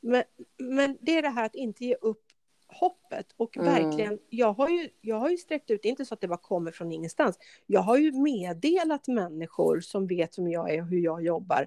men, 0.00 0.22
men 0.58 0.98
det 1.00 1.18
är 1.18 1.22
det 1.22 1.28
här 1.28 1.46
att 1.46 1.54
inte 1.54 1.84
ge 1.84 1.94
upp 1.94 2.22
hoppet 2.66 3.26
och 3.36 3.56
mm. 3.56 3.74
verkligen, 3.74 4.18
jag 4.28 4.52
har, 4.52 4.68
ju, 4.68 4.88
jag 5.00 5.16
har 5.16 5.30
ju 5.30 5.36
sträckt 5.36 5.70
ut, 5.70 5.82
det 5.82 5.88
är 5.88 5.90
inte 5.90 6.04
så 6.04 6.14
att 6.14 6.20
det 6.20 6.28
bara 6.28 6.38
kommer 6.38 6.70
från 6.70 6.92
ingenstans. 6.92 7.38
Jag 7.66 7.80
har 7.80 7.96
ju 7.96 8.12
meddelat 8.12 9.08
människor 9.08 9.80
som 9.80 10.06
vet 10.06 10.38
vem 10.38 10.48
jag 10.48 10.74
är 10.74 10.80
och 10.80 10.88
hur 10.88 10.98
jag 10.98 11.24
jobbar 11.24 11.66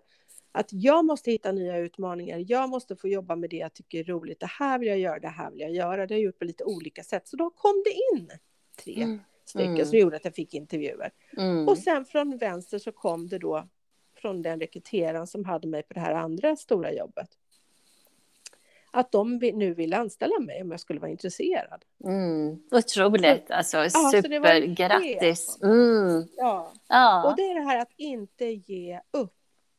att 0.57 0.73
jag 0.73 1.05
måste 1.05 1.31
hitta 1.31 1.51
nya 1.51 1.77
utmaningar. 1.77 2.45
Jag 2.47 2.69
måste 2.69 2.95
få 2.95 3.07
jobba 3.07 3.35
med 3.35 3.49
det 3.49 3.55
jag 3.55 3.73
tycker 3.73 3.99
är 3.99 4.03
roligt. 4.03 4.39
Det 4.39 4.49
här 4.59 4.79
vill 4.79 4.87
jag 4.87 4.99
göra, 4.99 5.19
det 5.19 5.27
här 5.27 5.51
vill 5.51 5.59
jag 5.59 5.71
göra. 5.71 6.07
Det 6.07 6.13
har 6.13 6.19
jag 6.19 6.25
gjort 6.25 6.39
på 6.39 6.45
lite 6.45 6.63
olika 6.63 7.03
sätt. 7.03 7.27
Så 7.27 7.37
då 7.37 7.49
kom 7.49 7.83
det 7.85 8.17
in 8.17 8.29
tre 8.83 9.03
mm. 9.03 9.19
Stycken 9.49 9.75
mm. 9.75 9.85
som 9.85 9.97
gjorde 9.97 10.15
att 10.15 10.25
jag 10.25 10.35
fick 10.35 10.53
intervjuer. 10.53 11.11
Mm. 11.37 11.67
Och 11.67 11.77
sen 11.77 12.05
från 12.05 12.37
vänster 12.37 12.79
så 12.79 12.91
kom 12.91 13.27
det 13.27 13.37
då 13.39 13.67
från 14.21 14.41
den 14.41 14.59
rekryteraren 14.59 15.27
som 15.27 15.45
hade 15.45 15.67
mig 15.67 15.83
på 15.83 15.93
det 15.93 15.99
här 15.99 16.13
andra 16.13 16.55
stora 16.55 16.93
jobbet. 16.93 17.29
Att 18.91 19.11
de 19.11 19.37
nu 19.37 19.73
vill 19.73 19.93
anställa 19.93 20.39
mig 20.39 20.61
om 20.61 20.71
jag 20.71 20.79
skulle 20.79 20.99
vara 20.99 21.11
intresserad. 21.11 21.85
Mm. 22.03 22.59
Otroligt, 22.71 23.51
alltså 23.51 23.77
ja, 23.77 24.11
supergrattis. 24.11 25.59
Mm. 25.63 26.27
Ja. 26.37 26.71
ja, 26.87 27.29
och 27.29 27.35
det 27.35 27.41
är 27.41 27.55
det 27.55 27.65
här 27.65 27.81
att 27.81 27.91
inte 27.97 28.45
ge 28.45 28.99
upp 29.11 29.33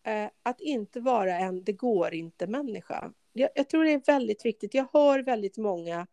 eh, 0.07 0.29
att 0.43 0.61
inte 0.61 1.01
vara 1.01 1.39
en 1.39 1.65
det 1.65 1.73
går 1.73 2.15
inte-människa. 2.15 3.13
Jag, 3.33 3.51
jag, 3.55 3.69
tror 3.69 3.85
det 3.85 3.93
är 3.93 4.03
väldigt 4.07 4.45
viktigt. 4.45 4.75
Jag 4.75 4.87
hör 4.93 5.23
väldigt 5.23 5.57
många 5.57 6.07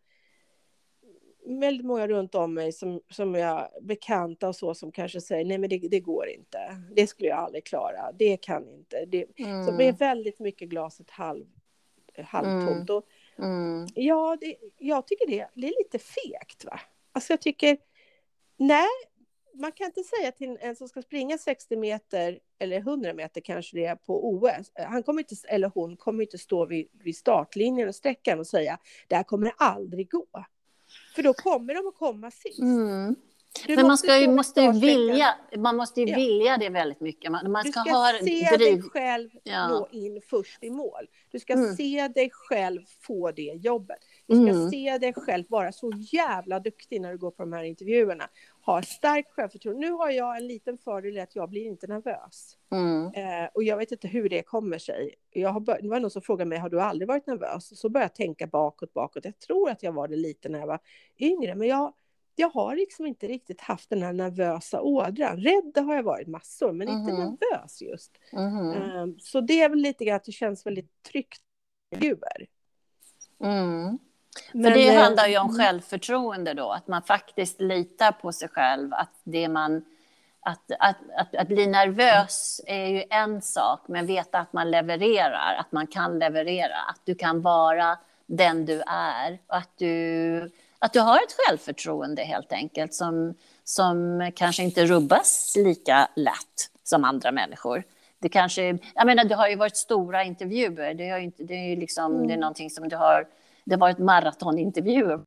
väldigt 1.46 1.86
många 1.86 2.08
runt 2.08 2.36
om 2.36 2.54
mig 2.54 2.72
som, 2.72 3.02
som 3.10 3.36
jag 3.36 3.70
bekanta 3.82 4.48
och 4.48 4.56
så 4.56 4.74
som 4.74 4.92
kanske 4.92 5.22
säger 5.22 5.46
nej 5.46 5.58
men 5.58 5.70
det, 5.70 5.78
det 5.78 6.00
går 6.00 6.28
inte. 6.28 6.58
Det 6.96 7.08
skulle 7.08 7.30
jag 7.30 7.40
aldrig 7.40 7.64
klara. 7.64 8.12
Det 8.12 8.38
kan 8.38 8.70
inte. 8.70 9.06
Det, 9.06 9.40
mm. 9.40 9.66
Så 9.66 9.72
det 9.72 9.88
är 9.88 9.94
väldigt 9.94 10.40
mycket 10.40 10.70
glaset 10.70 11.10
halv, 11.10 11.46
halvtomt. 12.24 12.90
Mm. 12.90 12.98
Och, 12.98 13.06
mm. 13.40 13.88
Ja, 13.96 14.38
det, 14.42 14.56
jag 14.78 15.08
tycker 15.08 15.28
det, 15.28 15.48
det 15.54 15.68
är 15.68 15.84
lite 15.84 16.00
fegt 16.00 16.66
va. 16.66 16.80
Alltså 17.12 17.34
jag 17.34 17.42
tycker 17.42 17.78
nej, 18.58 18.88
man 19.54 19.72
kan 19.72 19.86
inte 19.86 20.04
säga 20.04 20.32
till 20.32 20.58
en 20.62 20.76
som 20.76 20.88
ska 20.88 21.02
springa 21.02 21.38
60 21.38 21.78
meter 21.78 22.40
eller 22.60 22.78
100 22.78 23.14
meter 23.14 23.42
kanske 23.42 23.78
det 23.78 23.86
är 23.86 23.96
på 23.96 24.30
OS. 24.30 24.72
Han 24.74 25.04
kommer 25.04 25.22
inte, 25.22 25.36
eller 25.48 25.72
hon 25.74 25.98
kommer 25.98 26.24
inte 26.24 26.38
stå 26.38 26.66
vid, 26.66 26.88
vid 26.92 27.18
startlinjen 27.18 27.88
och 27.88 27.96
sträckan 27.96 28.40
och 28.40 28.48
säga 28.48 28.80
det 29.08 29.16
här 29.16 29.24
kommer 29.24 29.54
aldrig 29.58 30.12
gå. 30.12 30.28
För 31.16 31.24
då 31.24 31.34
kommer 31.34 31.74
de 31.74 31.88
att 31.88 31.96
komma 31.96 32.32
sist. 32.32 32.60
Mm. 32.60 33.16
Men 33.68 33.88
man 33.88 33.98
ska 33.98 34.20
ju, 34.20 34.28
måste 34.28 34.62
ju 34.62 34.72
vilja, 34.72 35.36
man 35.58 35.76
måste 35.76 36.02
ju 36.02 36.08
ja. 36.08 36.16
vilja 36.16 36.58
det 36.58 36.70
väldigt 36.70 37.00
mycket. 37.00 37.32
Man, 37.32 37.52
man 37.52 37.64
ska, 37.64 37.82
ska 37.82 37.92
ha 37.92 38.14
se 38.20 38.56
driv... 38.56 38.60
dig 38.60 38.82
själv 38.82 39.30
ja. 39.44 39.68
nå 39.68 39.88
in 39.92 40.22
först 40.30 40.64
i 40.64 40.70
mål. 40.70 41.08
Du 41.32 41.40
ska 41.40 41.54
mm. 41.54 41.76
se 41.76 42.08
dig 42.08 42.30
själv 42.34 42.82
få 43.02 43.32
det 43.32 43.42
jobbet. 43.42 43.98
Du 44.28 44.36
ska 44.36 44.50
mm. 44.50 44.70
se 44.70 44.98
dig 44.98 45.14
själv 45.14 45.46
vara 45.50 45.72
så 45.72 45.92
jävla 46.12 46.60
duktig 46.60 47.02
när 47.02 47.12
du 47.12 47.18
går 47.18 47.32
på 47.32 47.44
de 47.44 47.54
här 47.54 47.64
intervjuerna. 47.64 48.30
Ha 48.66 48.82
starkt 48.82 49.32
självförtroende. 49.32 49.88
Nu 49.88 49.92
har 49.92 50.10
jag 50.10 50.38
en 50.38 50.48
liten 50.48 50.78
fördel 50.78 51.20
att 51.20 51.36
jag 51.36 51.50
blir 51.50 51.66
inte 51.66 51.88
nervös. 51.88 52.58
Mm. 52.72 53.06
Eh, 53.14 53.50
och 53.54 53.64
jag 53.64 53.78
vet 53.78 53.92
inte 53.92 54.08
hur 54.08 54.30
det 54.30 54.42
kommer 54.42 54.78
sig. 54.78 55.16
Jag 55.30 55.50
har 55.50 55.60
bör... 55.60 55.80
Det 55.82 55.90
var 55.90 56.00
någon 56.00 56.12
som 56.12 56.22
frågade 56.22 56.50
mig, 56.50 56.58
har 56.58 56.70
du 56.70 56.82
aldrig 56.82 57.08
varit 57.08 57.28
nervös? 57.28 57.80
Så 57.80 57.90
började 57.90 58.06
jag 58.06 58.16
tänka 58.16 58.48
bakåt, 58.48 58.94
bakåt. 58.94 59.26
Jag 59.26 59.40
tror 59.40 59.70
att 59.70 59.84
jag 59.84 59.92
var 59.92 60.08
det 60.08 60.16
lite 60.16 60.50
när 60.50 60.60
jag 60.60 60.68
var 60.68 60.80
yngre, 61.20 61.56
men 61.56 61.68
jag 61.68 61.94
jag 62.36 62.50
har 62.50 62.76
liksom 62.76 63.06
inte 63.06 63.28
riktigt 63.28 63.62
haft 63.62 63.90
den 63.90 64.02
här 64.02 64.14
nervösa 64.14 64.82
ådran. 64.82 65.38
Rädd 65.38 65.78
har 65.86 65.96
jag 65.96 66.04
varit 66.04 66.28
massor, 66.28 66.72
men 66.72 66.88
mm. 66.88 67.00
inte 67.00 67.14
mhm. 67.14 67.22
nervös 67.22 67.82
just. 67.82 68.12
Mm. 68.32 69.00
Um, 69.00 69.20
så 69.20 69.42
det 69.42 69.62
är 69.62 69.70
väl 69.70 69.80
lite 69.80 70.06
grann 70.06 70.16
att 70.16 70.24
det 70.24 70.32
känns 70.32 70.66
väldigt 70.66 71.04
tryggt 71.04 71.42
intervjuer. 71.92 72.48
Mm. 73.44 74.00
Men, 74.52 74.64
För 74.64 74.80
det 74.80 74.96
handlar 74.96 75.28
ju 75.28 75.38
om 75.38 75.50
mm. 75.50 75.58
självförtroende 75.58 76.54
då, 76.54 76.72
att 76.72 76.88
man 76.88 77.02
faktiskt 77.02 77.62
litar 77.62 78.12
på 78.12 78.32
sig 78.32 78.50
själv, 78.50 78.94
att 78.94 79.14
det 79.24 79.48
man 79.48 79.86
att, 80.42 80.72
att, 80.80 80.98
att, 81.18 81.36
att, 81.36 81.48
bli 81.48 81.68
nervös 81.68 82.62
är 82.68 82.86
ju 82.86 83.04
en 83.10 83.42
sak, 83.42 83.82
men 83.88 84.06
veta 84.06 84.40
att 84.40 84.54
man 84.54 84.72
levererar, 84.72 85.56
att 85.60 85.72
man 85.72 85.88
kan 85.88 86.20
leverera, 86.20 86.78
att 86.90 87.00
du 87.04 87.16
kan 87.16 87.42
vara 87.42 87.98
den 88.26 88.66
du 88.66 88.82
är 88.88 89.40
och 89.48 89.56
att 89.58 89.78
du 89.78 90.52
att 90.80 90.94
du 90.94 91.00
har 91.00 91.16
ett 91.16 91.36
självförtroende 91.38 92.24
helt 92.24 92.52
enkelt 92.52 92.94
som, 92.94 93.34
som 93.64 94.32
kanske 94.36 94.64
inte 94.64 94.86
rubbas 94.86 95.54
lika 95.58 96.08
lätt 96.16 96.70
som 96.84 97.04
andra 97.04 97.32
människor. 97.32 97.84
Det 98.20 98.30
kanske, 98.30 98.78
jag 98.96 99.06
menar, 99.06 99.24
det 99.24 99.36
har 99.36 99.48
ju 99.48 99.56
varit 99.56 99.78
stora 99.78 100.24
intervjuer. 100.24 100.94
Det, 100.94 101.10
har 101.10 101.20
inte, 101.20 101.44
det 101.44 101.54
är 101.54 101.70
ju 101.70 101.76
liksom, 101.76 102.16
mm. 102.16 102.28
det 102.28 102.34
är 102.34 102.38
någonting 102.38 102.70
som 102.70 102.90
du 102.90 102.96
har... 102.96 103.28
Det 103.66 103.76
var 103.76 103.88
varit 103.88 104.00
maratonintervjuer 104.00 105.24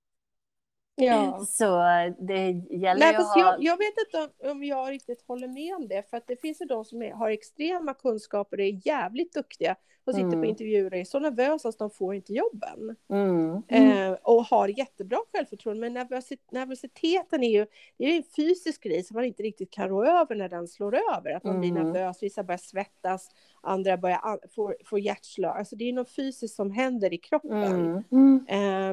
Ja. 0.99 1.45
Så 1.49 1.79
det 2.19 2.51
gäller 2.71 2.99
Nej, 2.99 3.17
att 3.17 3.35
ha... 3.35 3.41
jag, 3.41 3.63
jag 3.63 3.77
vet 3.77 3.95
inte 4.07 4.51
om 4.51 4.65
jag 4.65 4.91
riktigt 4.91 5.25
håller 5.27 5.49
med 5.49 5.75
om 5.75 5.89
det, 5.89 6.11
för 6.11 6.17
att 6.17 6.27
det 6.27 6.41
finns 6.41 6.61
ju 6.61 6.67
de 6.67 6.85
som 6.85 7.03
är, 7.03 7.13
har 7.13 7.31
extrema 7.31 7.95
kunskaper 7.95 8.57
och 8.57 8.65
är 8.65 8.87
jävligt 8.87 9.33
duktiga 9.33 9.77
och 10.09 10.15
sitter 10.15 10.27
mm. 10.27 10.41
på 10.41 10.47
intervjuer 10.47 10.93
och 10.93 10.99
är 10.99 11.05
så 11.05 11.19
nervösa 11.19 11.69
att 11.69 11.79
de 11.79 11.91
får 11.91 12.15
inte 12.15 12.33
jobben. 12.33 12.97
Mm. 13.11 13.63
Mm. 13.69 14.13
Eh, 14.13 14.19
och 14.23 14.45
har 14.45 14.69
jättebra 14.69 15.19
självförtroende, 15.33 15.81
men 15.81 15.95
nervositet, 15.95 16.53
nervositeten 16.53 17.43
är 17.43 17.51
ju 17.51 17.67
det 17.99 18.05
är 18.05 18.17
en 18.17 18.23
fysisk 18.37 18.83
grej 18.83 19.05
som 19.05 19.15
man 19.15 19.25
inte 19.25 19.43
riktigt 19.43 19.71
kan 19.71 19.89
rå 19.89 20.05
över 20.05 20.35
när 20.35 20.49
den 20.49 20.69
slår 20.69 20.95
över. 21.17 21.31
Att 21.33 21.45
man 21.45 21.61
blir 21.61 21.71
mm. 21.71 21.83
nervös, 21.83 22.23
vissa 22.23 22.43
börjar 22.43 22.59
svettas, 22.59 23.31
andra 23.61 23.97
börjar 23.97 24.49
få, 24.55 24.75
få 24.85 24.99
hjärtslag. 24.99 25.57
Alltså 25.57 25.77
det 25.77 25.89
är 25.89 25.93
något 25.93 26.11
fysiskt 26.11 26.55
som 26.55 26.71
händer 26.71 27.13
i 27.13 27.19
kroppen. 27.19 28.05
Eh, 28.49 28.93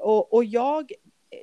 och, 0.00 0.34
och 0.34 0.44
jag 0.44 0.92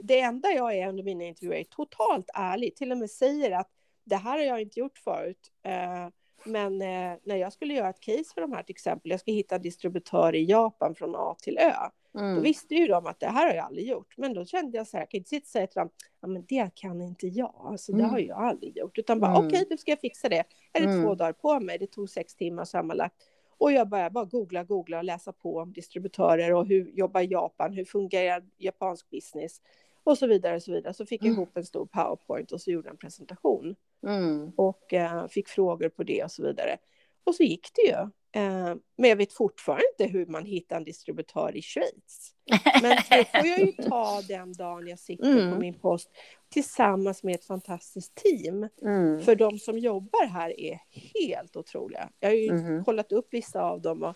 det 0.02 0.20
enda 0.20 0.52
jag 0.52 0.78
är 0.78 0.88
under 0.88 1.04
mina 1.04 1.24
intervjuer 1.24 1.60
är 1.60 1.64
totalt 1.64 2.30
ärlig, 2.34 2.76
till 2.76 2.92
och 2.92 2.98
med 2.98 3.10
säger 3.10 3.52
att 3.52 3.70
det 4.04 4.16
här 4.16 4.38
har 4.38 4.46
jag 4.46 4.62
inte 4.62 4.80
gjort 4.80 4.98
förut. 4.98 5.52
Eh, 5.64 6.08
men 6.46 6.82
eh, 6.82 7.18
när 7.24 7.36
jag 7.36 7.54
skulle 7.54 7.74
göra 7.74 7.90
ett 7.90 8.00
case 8.00 8.34
för 8.34 8.42
de 8.42 8.54
här 8.54 8.64
till 8.64 8.74
exempel, 8.74 9.12
jag 9.12 9.20
ska 9.20 9.32
hitta 9.32 9.58
distributör 9.58 10.36
i 10.36 10.44
Japan 10.46 10.96
från 10.96 11.16
A 11.16 11.36
till 11.42 11.58
Ö. 11.58 11.74
Mm. 12.16 12.36
Då 12.36 12.42
visste 12.42 12.76
ju 12.76 12.88
de 12.88 13.06
att 13.06 13.20
det 13.20 13.28
här 13.28 13.48
har 13.48 13.54
jag 13.54 13.66
aldrig 13.66 13.88
gjort. 13.88 14.18
Men 14.18 14.34
då 14.34 14.46
kände 14.46 14.78
jag 14.78 14.88
så 14.88 14.98
här, 14.98 15.02
jag 15.02 15.10
kan 15.10 15.18
inte 15.18 15.30
sitta 15.30 15.44
och 15.44 15.48
säga 15.48 15.68
till 15.68 15.80
dem, 15.80 15.90
ja 16.22 16.28
men 16.28 16.46
det 16.46 16.76
kan 16.76 17.02
inte 17.02 17.28
jag, 17.28 17.56
alltså 17.58 17.92
det 17.92 18.00
mm. 18.00 18.12
har 18.12 18.20
jag 18.20 18.38
aldrig 18.38 18.78
gjort. 18.78 18.98
Utan 18.98 19.20
bara, 19.20 19.32
mm. 19.32 19.48
okej, 19.48 19.58
okay, 19.58 19.66
då 19.70 19.78
ska 19.78 19.92
jag 19.92 20.00
fixa 20.00 20.30
det. 20.30 20.44
Är 20.74 20.82
det 20.82 20.86
mm. 20.86 21.04
två 21.04 21.16
dagar 21.16 21.34
på 21.34 21.60
mig? 21.60 21.78
Det 21.78 21.88
tog 21.88 22.10
sex 22.10 22.36
timmar 22.36 22.66
sammanlagt. 22.66 23.16
Och 23.63 23.72
jag 23.72 23.89
började 23.89 24.10
bara 24.10 24.25
googla, 24.25 24.63
googla 24.63 24.98
och 24.98 25.03
läsa 25.03 25.32
på 25.32 25.58
om 25.58 25.74
distributörer 25.74 26.53
och 26.53 26.67
hur 26.67 26.91
jobbar 26.91 27.22
Japan, 27.22 27.74
hur 27.74 27.86
fungerar 27.86 28.43
japansk 28.58 29.10
business? 29.10 29.62
och 30.03 30.17
så 30.17 30.27
vidare. 30.27 30.55
Och 30.55 30.63
så 30.63 30.72
vidare. 30.72 30.93
Så 30.93 31.05
fick 31.05 31.22
jag 31.22 31.27
mm. 31.27 31.38
ihop 31.38 31.58
en 31.58 31.65
stor 31.65 31.86
powerpoint 31.86 32.51
och 32.51 32.62
så 32.62 32.72
gjorde 32.72 32.89
en 32.89 32.98
presentation. 32.98 33.75
Mm. 34.08 34.51
Och 34.55 34.93
eh, 34.93 35.27
fick 35.27 35.48
frågor 35.48 35.89
på 35.89 36.03
det 36.03 36.24
och 36.24 36.32
så 36.32 36.43
vidare. 36.43 36.77
Och 37.24 37.36
så 37.36 37.43
gick 37.43 37.70
det 37.75 37.91
ju. 37.91 38.10
Eh, 38.36 38.75
men 38.98 39.10
jag 39.10 39.16
vet 39.16 39.34
fortfarande 39.34 39.84
inte 39.92 40.13
hur 40.13 40.25
man 40.25 40.46
hittar 40.46 40.78
en 40.78 40.84
distributör 40.84 41.56
i 41.56 41.62
Schweiz. 41.62 42.36
Men 42.82 42.98
det 43.10 43.25
får 43.32 43.48
jag 43.48 43.60
ju 43.60 43.72
ta 43.90 44.22
den 44.28 44.54
dagen 44.54 44.88
jag 44.88 45.00
sitter 45.00 45.32
mm. 45.32 45.54
på 45.54 45.60
min 45.60 45.80
post 45.80 46.10
tillsammans 46.50 47.24
med 47.24 47.36
ett 47.36 47.46
fantastiskt 47.46 48.16
team. 48.16 48.70
Mm. 48.82 49.22
För 49.22 49.36
de 49.36 49.60
som 49.60 49.80
jobbar 49.80 50.25
här 50.25 50.60
är 50.60 50.80
helt 51.13 51.56
otroliga. 51.56 52.10
Jag 52.20 52.30
har 52.30 52.36
ju 52.36 52.50
mm. 52.50 52.84
kollat 52.84 53.12
upp 53.12 53.28
vissa 53.32 53.62
av 53.62 53.82
dem 53.82 54.04
och 54.04 54.16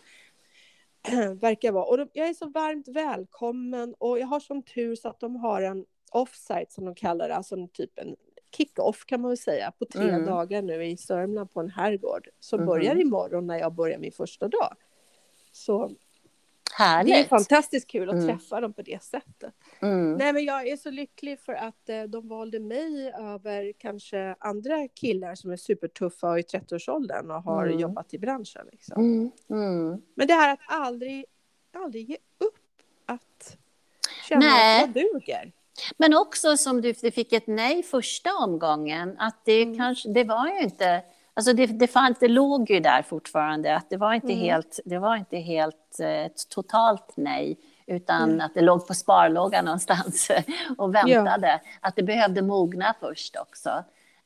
verkar 1.41 1.71
vara. 1.71 1.85
Och 1.85 1.97
de, 1.97 2.09
jag 2.13 2.27
är 2.27 2.33
så 2.33 2.49
varmt 2.49 2.87
välkommen 2.87 3.95
och 3.99 4.19
jag 4.19 4.27
har 4.27 4.39
sån 4.39 4.63
tur 4.63 4.95
så 4.95 5.09
att 5.09 5.19
de 5.19 5.35
har 5.35 5.61
en 5.61 5.85
offsite 6.11 6.65
som 6.69 6.85
de 6.85 6.95
kallar 6.95 7.29
det, 7.29 7.35
alltså 7.35 7.55
en 7.55 7.69
typ 7.69 7.99
en 7.99 8.15
kick-off 8.51 9.05
kan 9.05 9.21
man 9.21 9.29
väl 9.29 9.37
säga, 9.37 9.71
på 9.71 9.85
tre 9.85 10.09
mm. 10.09 10.25
dagar 10.25 10.61
nu 10.61 10.85
i 10.85 10.97
Sörmland 10.97 11.53
på 11.53 11.59
en 11.59 11.69
herrgård 11.69 12.27
som 12.39 12.59
mm. 12.59 12.67
börjar 12.67 12.95
imorgon 12.95 13.47
när 13.47 13.59
jag 13.59 13.73
börjar 13.73 13.99
min 13.99 14.11
första 14.11 14.47
dag. 14.47 14.75
Så 15.51 15.91
Härligt. 16.77 17.13
Det 17.13 17.19
är 17.19 17.25
fantastiskt 17.25 17.87
kul 17.87 18.09
att 18.09 18.15
mm. 18.15 18.27
träffa 18.27 18.61
dem 18.61 18.73
på 18.73 18.81
det 18.81 19.03
sättet. 19.03 19.53
Mm. 19.79 20.13
Nej, 20.13 20.33
men 20.33 20.45
jag 20.45 20.67
är 20.67 20.77
så 20.77 20.91
lycklig 20.91 21.39
för 21.39 21.53
att 21.53 21.89
eh, 21.89 22.03
de 22.03 22.27
valde 22.27 22.59
mig 22.59 23.13
över 23.19 23.73
kanske 23.77 24.35
andra 24.39 24.87
killar 24.87 25.35
som 25.35 25.51
är 25.51 25.57
supertuffa 25.57 26.29
och 26.29 26.39
i 26.39 26.41
30-årsåldern 26.41 27.31
och 27.31 27.43
har 27.43 27.65
mm. 27.65 27.79
jobbat 27.79 28.13
i 28.13 28.19
branschen. 28.19 28.67
Liksom. 28.71 29.31
Mm. 29.49 30.01
Men 30.15 30.27
det 30.27 30.33
här 30.33 30.53
att 30.53 30.59
aldrig, 30.67 31.25
aldrig 31.73 32.09
ge 32.09 32.17
upp, 32.37 32.81
att 33.05 33.57
känna 34.29 34.39
Nej. 34.39 34.83
att 34.83 34.95
jag 34.95 35.05
duger. 35.05 35.51
Men 35.97 36.13
också 36.13 36.57
som 36.57 36.81
du, 36.81 36.93
du 36.93 37.11
fick 37.11 37.33
ett 37.33 37.47
nej 37.47 37.83
första 37.83 38.29
omgången, 38.33 39.15
att 39.19 39.45
det 39.45 39.63
mm. 39.63 39.77
kanske, 39.77 40.09
det 40.09 40.23
var 40.23 40.47
ju 40.47 40.59
inte 40.59 41.03
Alltså 41.37 41.53
det, 41.53 41.65
det, 41.65 41.87
fanns, 41.87 42.19
det 42.19 42.27
låg 42.27 42.69
ju 42.69 42.79
där 42.79 43.01
fortfarande, 43.01 43.75
att 43.75 43.89
det 43.89 43.97
var 43.97 44.13
inte 44.13 44.33
mm. 44.33 44.39
helt, 44.39 44.79
det 44.85 44.97
var 44.97 45.15
inte 45.15 45.37
helt 45.37 45.99
eh, 45.99 46.25
ett 46.25 46.49
totalt 46.49 47.13
nej, 47.15 47.57
utan 47.87 48.23
mm. 48.23 48.41
att 48.41 48.53
det 48.53 48.61
låg 48.61 48.87
på 48.87 48.93
sparlågan 48.93 49.65
någonstans 49.65 50.31
och 50.77 50.95
väntade. 50.95 51.47
Ja. 51.47 51.59
Att 51.81 51.95
det 51.95 52.03
behövde 52.03 52.41
mogna 52.41 52.95
först 52.99 53.35
också. 53.35 53.69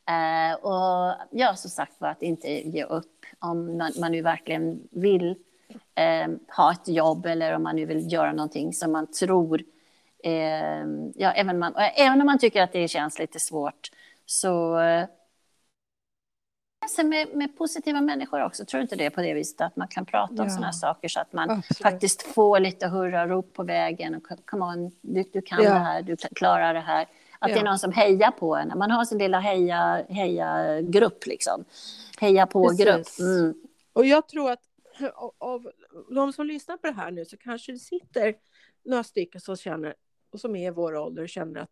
Eh, 0.10 0.54
och 0.54 1.16
ja, 1.32 1.56
som 1.56 1.70
sagt 1.70 2.02
var, 2.02 2.10
att 2.10 2.22
inte 2.22 2.48
ge 2.48 2.84
upp 2.84 3.26
om 3.40 3.78
man, 3.78 3.92
man 4.00 4.12
nu 4.12 4.22
verkligen 4.22 4.80
vill 4.92 5.36
eh, 5.96 6.28
ha 6.58 6.72
ett 6.72 6.88
jobb 6.88 7.26
eller 7.26 7.56
om 7.56 7.64
man 7.64 7.76
nu 7.76 7.86
vill 7.86 8.14
göra 8.14 8.34
någonting 8.34 8.74
som 8.74 8.92
man 8.92 9.08
tror 9.08 9.64
eh, 10.24 10.86
ja, 11.16 11.32
även, 11.32 11.60
man, 11.60 11.74
även 11.96 12.22
om 12.22 12.26
man 12.26 12.40
tycker 12.40 12.62
att 12.62 12.74
det 12.74 12.88
känns 12.88 13.20
lite 13.20 13.40
svårt 13.40 13.92
så 14.26 14.80
sig 16.90 17.06
med, 17.06 17.28
med, 17.36 17.58
positiva 17.58 18.02
människor 18.02 18.44
också. 18.44 18.66
Tror 18.66 18.80
du 18.80 18.82
inte 18.82 18.96
det 18.96 19.10
på 19.10 19.22
det 19.22 19.34
viset 19.34 19.62
att 19.62 19.76
man 19.76 19.88
kan 19.88 20.06
prata 20.06 20.34
ja. 20.38 20.44
om 20.44 20.50
sådana 20.50 20.74
saker 20.74 21.08
så 21.08 21.20
att 21.20 21.34
man 21.34 21.50
Absolut. 21.50 21.78
faktiskt 21.78 22.22
får 22.22 22.60
lite 22.60 22.88
hurra-rop 22.88 23.54
på 23.54 23.64
vägen 23.64 24.16
och 24.16 24.28
come 24.46 24.66
on, 24.66 24.92
du, 25.02 25.24
du 25.34 25.42
kan 25.42 25.64
ja. 25.64 25.74
det 25.74 25.80
här, 25.80 26.02
du 26.02 26.16
klarar 26.36 26.74
det 26.74 26.80
här. 26.80 27.02
Att 27.40 27.50
ja. 27.50 27.56
det 27.56 27.62
är 27.62 27.66
någon 27.66 27.80
som 27.80 27.92
hejar 27.92 28.32
på 28.32 28.56
en. 28.56 28.74
Man 28.78 28.92
har 28.92 29.06
sin 29.06 29.18
lilla 29.18 29.40
heja, 29.40 30.06
heja 30.10 30.82
grupp 30.82 31.26
liksom. 31.26 31.66
Heja 32.20 32.46
på-grupp. 32.46 33.08
Mm. 33.20 33.54
Och 33.94 34.06
jag 34.06 34.28
tror 34.28 34.52
att 34.52 34.60
av 35.38 35.72
de 36.10 36.34
som 36.34 36.48
lyssnar 36.48 36.78
på 36.78 36.88
det 36.88 36.94
här 36.94 37.12
nu 37.12 37.26
så 37.26 37.38
kanske 37.38 37.72
det 37.72 37.80
sitter 37.80 38.36
några 38.86 39.04
stycken 39.04 39.42
som 39.42 39.56
känner, 39.56 39.96
och 40.34 40.40
som 40.40 40.56
är 40.56 40.68
i 40.68 40.72
vår 40.72 40.96
ålder 40.96 41.24
och 41.24 41.30
känner 41.30 41.62
att 41.62 41.70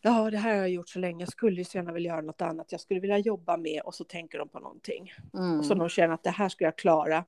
ja, 0.00 0.30
det 0.30 0.38
här 0.38 0.50
har 0.50 0.60
jag 0.60 0.70
gjort 0.70 0.88
så 0.88 0.98
länge, 0.98 1.22
jag 1.22 1.32
skulle 1.32 1.56
ju 1.56 1.64
så 1.64 1.78
gärna 1.78 1.92
vilja 1.92 2.12
göra 2.12 2.20
något 2.20 2.42
annat, 2.42 2.72
jag 2.72 2.80
skulle 2.80 3.00
vilja 3.00 3.18
jobba 3.18 3.56
med 3.56 3.82
och 3.84 3.94
så 3.94 4.04
tänker 4.04 4.38
de 4.38 4.48
på 4.48 4.58
någonting. 4.58 5.12
Mm. 5.34 5.58
Och 5.58 5.66
så 5.66 5.74
de 5.74 5.88
känner 5.88 6.14
att 6.14 6.22
det 6.22 6.30
här 6.30 6.48
ska 6.48 6.64
jag 6.64 6.78
klara. 6.78 7.24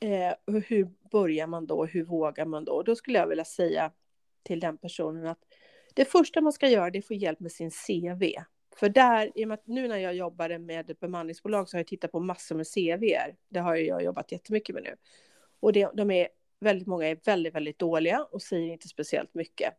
Eh, 0.00 0.54
hur 0.66 1.08
börjar 1.10 1.46
man 1.46 1.66
då, 1.66 1.84
hur 1.84 2.04
vågar 2.04 2.44
man 2.46 2.64
då? 2.64 2.82
Då 2.82 2.96
skulle 2.96 3.18
jag 3.18 3.26
vilja 3.26 3.44
säga 3.44 3.92
till 4.42 4.60
den 4.60 4.78
personen 4.78 5.26
att 5.26 5.38
det 5.94 6.04
första 6.04 6.40
man 6.40 6.52
ska 6.52 6.68
göra 6.68 6.90
det 6.90 6.98
är 6.98 7.00
att 7.00 7.06
få 7.06 7.14
hjälp 7.14 7.40
med 7.40 7.52
sin 7.52 7.70
CV. 7.70 8.22
För 8.76 8.88
där, 8.88 9.32
i 9.34 9.44
och 9.44 9.48
med 9.48 9.54
att 9.54 9.66
nu 9.66 9.88
när 9.88 9.98
jag 9.98 10.14
jobbade 10.14 10.58
med 10.58 10.90
ett 10.90 11.00
bemanningsbolag 11.00 11.68
så 11.68 11.76
har 11.76 11.80
jag 11.80 11.86
tittat 11.86 12.12
på 12.12 12.20
massor 12.20 12.54
med 12.54 12.66
CVer. 12.66 13.36
Det 13.48 13.60
har 13.60 13.76
jag 13.76 14.02
jobbat 14.02 14.32
jättemycket 14.32 14.74
med 14.74 14.84
nu. 14.84 14.96
Och 15.60 15.72
det, 15.72 15.90
de 15.94 16.10
är, 16.10 16.28
väldigt 16.64 16.88
många 16.88 17.08
är 17.08 17.18
väldigt, 17.24 17.54
väldigt 17.54 17.78
dåliga 17.78 18.26
och 18.30 18.42
säger 18.42 18.72
inte 18.72 18.88
speciellt 18.88 19.34
mycket. 19.34 19.74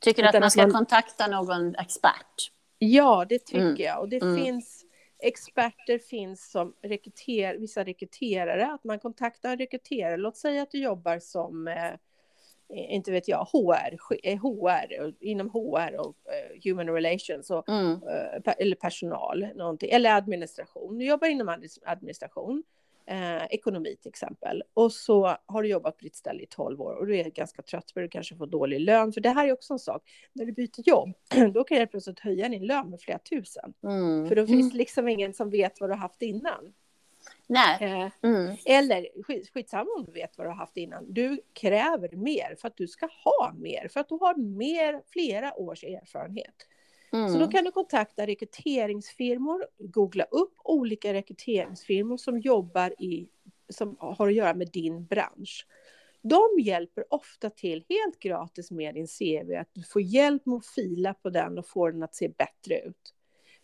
Tycker 0.00 0.22
du 0.22 0.28
att 0.28 0.40
man 0.40 0.50
ska 0.50 0.62
man... 0.62 0.70
kontakta 0.70 1.26
någon 1.26 1.74
expert? 1.74 2.50
Ja, 2.78 3.26
det 3.28 3.38
tycker 3.38 3.60
mm. 3.60 3.76
jag. 3.78 4.00
Och 4.00 4.08
det 4.08 4.22
mm. 4.22 4.44
finns 4.44 4.84
experter 5.22 5.98
finns 5.98 6.50
som 6.50 6.74
rekryter, 6.82 7.58
vissa 7.58 7.84
rekryterare, 7.84 8.72
att 8.72 8.84
man 8.84 8.98
kontaktar 8.98 9.52
en 9.52 9.58
rekryterare. 9.58 10.16
Låt 10.16 10.36
säga 10.36 10.62
att 10.62 10.70
du 10.70 10.82
jobbar 10.82 11.18
som, 11.18 11.68
eh, 11.68 11.94
inte 12.94 13.12
vet 13.12 13.28
jag, 13.28 13.38
HR, 13.38 13.96
HR 14.36 15.02
eh, 15.04 15.12
inom 15.20 15.50
HR 15.50 16.00
och 16.00 16.08
uh, 16.08 16.60
human 16.64 16.88
relations, 16.88 17.50
och, 17.50 17.68
mm. 17.68 17.92
uh, 17.92 18.52
eller 18.58 18.76
personal, 18.76 19.46
någonting, 19.54 19.90
eller 19.90 20.10
administration. 20.10 20.98
Du 20.98 21.04
jobbar 21.04 21.28
inom 21.28 21.48
administration 21.86 22.62
eh, 23.06 23.44
ekonomi 23.50 23.96
till 24.02 24.08
exempel. 24.08 24.62
Och 24.74 24.92
så 24.92 25.36
har 25.46 25.62
du 25.62 25.68
jobbat 25.68 25.98
på 25.98 26.04
ditt 26.04 26.16
ställe 26.16 26.42
i 26.42 26.46
12 26.46 26.80
år 26.80 26.94
och 26.94 27.06
du 27.06 27.16
är 27.16 27.30
ganska 27.30 27.62
trött 27.62 27.90
för 27.90 28.00
du 28.00 28.08
kanske 28.08 28.36
får 28.36 28.46
dålig 28.46 28.80
lön. 28.80 29.12
För 29.12 29.20
det 29.20 29.30
här 29.30 29.48
är 29.48 29.52
också 29.52 29.72
en 29.72 29.78
sak, 29.78 30.02
när 30.32 30.44
du 30.44 30.52
byter 30.52 30.88
jobb, 30.88 31.12
då 31.54 31.64
kan 31.64 31.78
jag 31.78 31.90
plötsligt 31.90 32.20
höja 32.20 32.48
din 32.48 32.66
lön 32.66 32.90
med 32.90 33.00
flera 33.00 33.18
tusen. 33.18 33.74
Mm. 33.82 34.28
För 34.28 34.36
då 34.36 34.46
finns 34.46 34.72
det 34.72 34.78
liksom 34.78 35.08
ingen 35.08 35.34
som 35.34 35.50
vet 35.50 35.80
vad 35.80 35.90
du 35.90 35.94
har 35.94 36.00
haft 36.00 36.22
innan. 36.22 36.72
Nej. 37.46 37.78
Eh, 37.80 38.10
mm. 38.22 38.56
Eller 38.66 39.22
skit, 39.22 39.50
skitsamma 39.54 39.90
om 39.98 40.04
du 40.04 40.12
vet 40.12 40.38
vad 40.38 40.46
du 40.46 40.50
har 40.50 40.56
haft 40.56 40.76
innan. 40.76 41.12
Du 41.12 41.40
kräver 41.52 42.16
mer 42.16 42.56
för 42.60 42.68
att 42.68 42.76
du 42.76 42.88
ska 42.88 43.08
ha 43.24 43.52
mer, 43.56 43.88
för 43.88 44.00
att 44.00 44.08
du 44.08 44.14
har 44.14 44.34
mer, 44.36 45.02
flera 45.12 45.54
års 45.54 45.84
erfarenhet. 45.84 46.54
Mm. 47.12 47.28
Så 47.28 47.34
då 47.34 47.44
mm. 47.44 47.50
kan 47.50 47.64
du 47.64 47.70
kontakta 47.70 48.26
rekryteringsfirmor, 48.26 49.66
googla 49.78 50.24
upp 50.24 50.54
olika 50.64 51.12
rekryteringsfirmor 51.14 52.16
som 52.16 52.38
jobbar 52.38 53.02
i, 53.02 53.28
som 53.68 53.96
har 53.98 54.28
att 54.28 54.34
göra 54.34 54.54
med 54.54 54.70
din 54.72 55.06
bransch. 55.06 55.66
De 56.22 56.42
hjälper 56.60 57.14
ofta 57.14 57.50
till 57.50 57.84
helt 57.88 58.18
gratis 58.18 58.70
med 58.70 58.94
din 58.94 59.06
CV, 59.06 59.54
att 59.60 59.68
du 59.72 59.82
får 59.82 60.02
hjälp 60.02 60.46
med 60.46 60.56
att 60.56 60.66
fila 60.66 61.14
på 61.14 61.30
den 61.30 61.58
och 61.58 61.66
få 61.66 61.90
den 61.90 62.02
att 62.02 62.14
se 62.14 62.28
bättre 62.28 62.80
ut. 62.80 63.14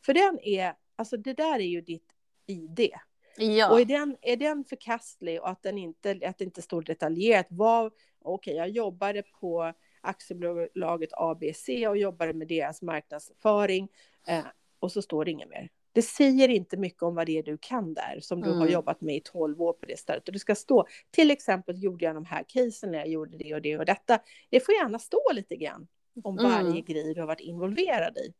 För 0.05 0.15
den 0.15 0.39
är, 0.43 0.75
alltså 0.97 1.17
det 1.17 1.33
där 1.33 1.55
är 1.55 1.69
ju 1.69 1.81
ditt 1.81 2.13
ID. 2.47 2.91
Ja. 3.37 3.71
Och 3.71 3.81
är 3.81 3.85
den, 3.85 4.17
är 4.23 4.37
den 4.37 4.65
förkastlig 4.65 5.41
och 5.41 5.49
att, 5.49 5.63
den 5.63 5.79
inte, 5.79 6.21
att 6.25 6.39
det 6.39 6.45
inte 6.45 6.63
står 6.63 6.83
detaljerat, 6.83 7.47
vad, 7.51 7.87
okej, 7.87 8.03
okay, 8.23 8.55
jag 8.55 8.69
jobbade 8.69 9.23
på 9.23 9.73
aktiebolaget 10.01 11.11
ABC 11.13 11.69
och 11.89 11.97
jobbade 11.97 12.33
med 12.33 12.49
deras 12.49 12.83
marknadsföring 12.83 13.89
eh, 14.27 14.45
och 14.81 14.93
så 14.93 15.03
står 15.03 15.25
det 15.25 15.31
inget 15.31 15.49
mer. 15.49 15.69
Det 15.93 16.03
säger 16.03 16.49
inte 16.49 16.77
mycket 16.77 17.03
om 17.03 17.15
vad 17.15 17.27
det 17.27 17.39
är 17.39 17.43
du 17.43 17.59
kan 17.61 17.95
där 17.95 18.19
som 18.23 18.41
du 18.41 18.49
mm. 18.49 18.59
har 18.59 18.69
jobbat 18.69 19.01
med 19.01 19.17
i 19.17 19.21
12 19.21 19.63
år 19.63 19.73
på 19.73 19.87
det 19.87 19.99
stället. 19.99 20.29
Och 20.29 20.33
det 20.33 20.39
ska 20.39 20.55
stå, 20.55 20.87
till 21.11 21.31
exempel 21.31 21.83
gjorde 21.83 22.05
jag 22.05 22.15
de 22.15 22.25
här 22.25 22.45
casen 22.49 22.91
när 22.91 22.99
jag 22.99 23.09
gjorde 23.09 23.37
det 23.37 23.55
och 23.55 23.63
det 23.63 23.79
och 23.79 23.85
detta. 23.85 24.19
Det 24.51 24.61
får 24.61 24.75
gärna 24.75 24.99
stå 24.99 25.23
lite 25.33 25.57
grann 25.57 25.87
om 26.25 26.39
mm. 26.39 26.53
varje 26.53 26.81
grej 26.81 27.15
du 27.15 27.21
har 27.21 27.27
varit 27.27 27.41
involverad 27.41 28.17
i. 28.19 28.33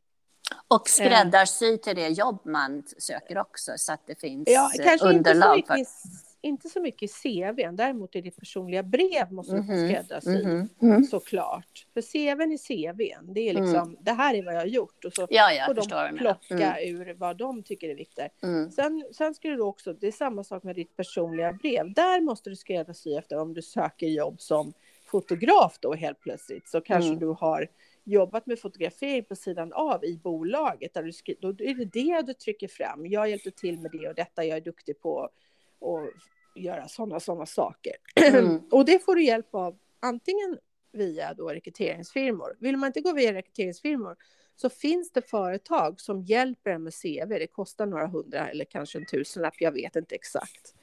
Och 0.69 0.89
skräddarsy 0.89 1.79
till 1.79 1.97
det 1.97 2.09
jobb 2.09 2.41
man 2.45 2.83
söker 2.99 3.39
också 3.39 3.73
så 3.77 3.93
att 3.93 4.07
det 4.07 4.21
finns 4.21 4.49
ja, 4.51 4.71
kanske 4.85 5.07
underlag. 5.07 5.57
Inte 5.59 5.67
så 5.67 5.75
mycket 5.75 6.28
inte 6.41 6.69
så 6.69 6.81
mycket 6.81 7.03
i 7.03 7.09
CVn, 7.09 7.77
däremot 7.77 8.17
i 8.17 8.21
ditt 8.21 8.37
personliga 8.37 8.83
brev 8.83 9.33
måste 9.33 9.53
du 9.53 9.59
mm 9.59 9.89
skräddarsy, 9.89 10.43
mm 10.43 10.69
-hmm. 10.81 11.03
såklart. 11.03 11.87
För 11.95 12.03
CVn 12.03 12.53
är 12.53 12.59
CVn, 12.59 13.35
det 13.35 13.41
är 13.41 13.55
liksom, 13.55 13.89
mm. 13.89 13.97
det 14.01 14.13
här 14.13 14.35
är 14.35 14.43
vad 14.43 14.55
jag 14.55 14.61
har 14.61 14.67
gjort 14.67 15.05
och 15.05 15.13
så 15.13 15.27
ja, 15.31 15.65
får 15.67 15.75
de 15.75 16.19
plocka 16.19 16.77
mm. 16.77 16.97
ur 16.97 17.15
vad 17.15 17.37
de 17.37 17.63
tycker 17.63 17.89
är 17.89 17.95
viktigt. 17.95 18.43
Mm. 18.43 18.71
Sen, 18.71 19.05
sen 19.13 19.35
ska 19.35 19.49
du 19.49 19.61
också, 19.61 19.93
det 19.93 20.07
är 20.07 20.13
samma 20.13 20.45
sak 20.45 20.63
med 20.63 20.77
ditt 20.77 20.97
personliga 20.97 21.53
brev, 21.53 21.93
där 21.95 22.21
måste 22.21 22.51
du 22.51 22.57
skräddarsy 22.57 23.15
efter 23.15 23.39
om 23.39 23.55
du 23.55 23.63
söker 23.63 24.07
jobb 24.07 24.41
som 24.41 24.73
fotograf 25.07 25.79
då 25.81 25.95
helt 25.95 26.21
plötsligt, 26.21 26.69
så 26.69 26.81
kanske 26.81 27.09
mm. 27.09 27.21
du 27.21 27.27
har 27.27 27.69
jobbat 28.05 28.47
med 28.47 28.61
fotografering 28.61 29.25
på 29.25 29.37
sidan 29.37 29.73
av 29.73 30.05
i 30.05 30.21
bolaget, 30.23 30.95
där 30.95 31.03
du 31.03 31.35
då 31.41 31.49
är 31.49 31.75
det 31.75 31.85
det 31.85 32.23
du 32.27 32.35
trycker 32.35 32.69
fram. 32.69 33.07
Jag 33.07 33.31
hjälpte 33.31 33.51
till 33.51 33.79
med 33.79 33.91
det 33.91 34.09
och 34.09 34.15
detta, 34.15 34.45
jag 34.45 34.57
är 34.57 34.61
duktig 34.61 35.01
på 35.01 35.31
och 35.79 36.11
göra 36.55 36.89
sådana 36.89 37.21
sådana 37.21 37.47
saker. 37.47 37.93
Mm. 38.15 38.63
och 38.71 38.85
det 38.85 39.05
får 39.05 39.15
du 39.15 39.25
hjälp 39.25 39.55
av 39.55 39.79
antingen 40.01 40.59
via 40.93 41.35
då 41.35 41.49
rekryteringsfirmor. 41.49 42.57
Vill 42.61 42.77
man 42.77 42.87
inte 42.87 43.01
gå 43.01 43.13
via 43.13 43.33
rekryteringsfirmor 43.33 44.17
så 44.57 44.71
finns 44.71 45.11
det 45.11 45.23
företag 45.23 46.01
som 46.01 46.23
hjälper 46.23 46.71
en 46.71 46.83
med 46.83 46.95
CV. 46.95 47.29
Det 47.29 47.47
kostar 47.47 47.87
några 47.87 48.07
hundra 48.07 48.49
eller 48.49 48.65
kanske 48.65 48.99
en 48.99 49.07
tusenlapp, 49.07 49.55
jag 49.59 49.73
vet 49.73 49.97
inte 49.97 50.15
exakt. 50.15 50.75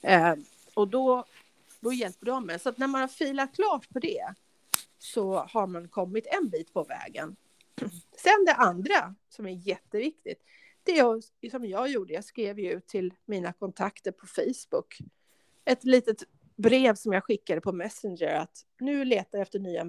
Eh, 0.00 0.34
och 0.74 0.88
då, 0.88 1.24
då 1.80 1.92
hjälper 1.92 2.26
de 2.26 2.46
med. 2.46 2.60
Så 2.60 2.68
att 2.68 2.78
när 2.78 2.86
man 2.86 3.00
har 3.00 3.08
filat 3.08 3.54
klart 3.54 3.88
på 3.88 3.98
det 3.98 4.34
så 4.98 5.34
har 5.34 5.66
man 5.66 5.88
kommit 5.88 6.26
en 6.26 6.48
bit 6.48 6.72
på 6.72 6.84
vägen. 6.84 7.36
Sen 8.16 8.44
det 8.46 8.54
andra 8.54 9.14
som 9.28 9.46
är 9.46 9.68
jätteviktigt, 9.68 10.42
det 10.84 10.98
är 10.98 11.50
som 11.50 11.64
jag 11.64 11.88
gjorde, 11.88 12.14
jag 12.14 12.24
skrev 12.24 12.58
ju 12.58 12.72
ut 12.72 12.86
till 12.86 13.14
mina 13.24 13.52
kontakter 13.52 14.12
på 14.12 14.26
Facebook 14.26 14.98
ett 15.64 15.84
litet 15.84 16.22
brev 16.56 16.94
som 16.94 17.12
jag 17.12 17.24
skickade 17.24 17.60
på 17.60 17.72
Messenger 17.72 18.34
att 18.34 18.66
nu 18.80 19.04
letar 19.04 19.38
jag 19.38 19.42
efter 19.42 19.58
nya, 19.58 19.84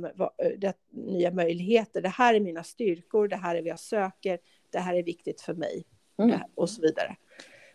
det, 0.58 0.74
nya 0.90 1.32
möjligheter. 1.32 2.02
Det 2.02 2.10
här 2.10 2.34
är 2.34 2.40
mina 2.40 2.64
styrkor, 2.64 3.28
det 3.28 3.36
här 3.36 3.56
är 3.56 3.62
vad 3.62 3.68
jag 3.68 3.80
söker, 3.80 4.40
det 4.70 4.80
här 4.80 4.94
är 4.94 5.04
viktigt 5.04 5.42
för 5.42 5.54
mig 5.54 5.86
mm. 6.18 6.40
och 6.56 6.70
så 6.70 6.82
vidare. 6.82 7.16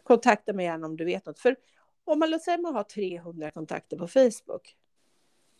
Kontakta 0.03 0.53
mig 0.53 0.65
gärna 0.65 0.87
om 0.87 0.97
du 0.97 1.05
vet 1.05 1.27
något. 1.27 1.39
För 1.39 1.57
om 2.05 2.19
man, 2.19 2.31
låt 2.31 2.43
säga 2.43 2.59
man 2.59 2.75
har 2.75 2.83
300 2.83 3.51
kontakter 3.51 3.97
på 3.97 4.09
Facebook 4.09 4.77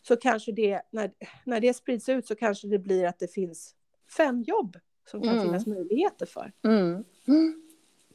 så 0.01 0.15
kanske 0.15 0.51
det, 0.51 0.81
när, 0.91 1.11
när 1.45 1.59
det 1.59 1.73
sprids 1.73 2.09
ut 2.09 2.27
så 2.27 2.35
kanske 2.35 2.67
det 2.67 2.79
blir 2.79 3.05
att 3.05 3.19
det 3.19 3.33
finns 3.33 3.75
fem 4.17 4.41
jobb 4.41 4.77
som 5.09 5.21
kan 5.21 5.33
mm. 5.33 5.43
finnas 5.43 5.67
möjligheter 5.67 6.25
för. 6.25 6.51
Mm. 6.63 7.03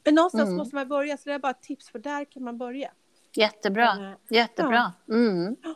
Men 0.05 0.15
någonstans 0.15 0.47
mm. 0.47 0.57
måste 0.57 0.75
man 0.75 0.89
börja, 0.89 1.17
så 1.17 1.29
det 1.29 1.35
är 1.35 1.39
bara 1.39 1.51
ett 1.51 1.63
tips, 1.63 1.89
för 1.89 1.99
där 1.99 2.25
kan 2.25 2.45
man 2.45 2.59
börja. 2.59 2.91
Jättebra, 3.33 3.89
äh, 4.11 4.37
jättebra. 4.37 4.93
Ja. 5.07 5.15
Mm. 5.15 5.57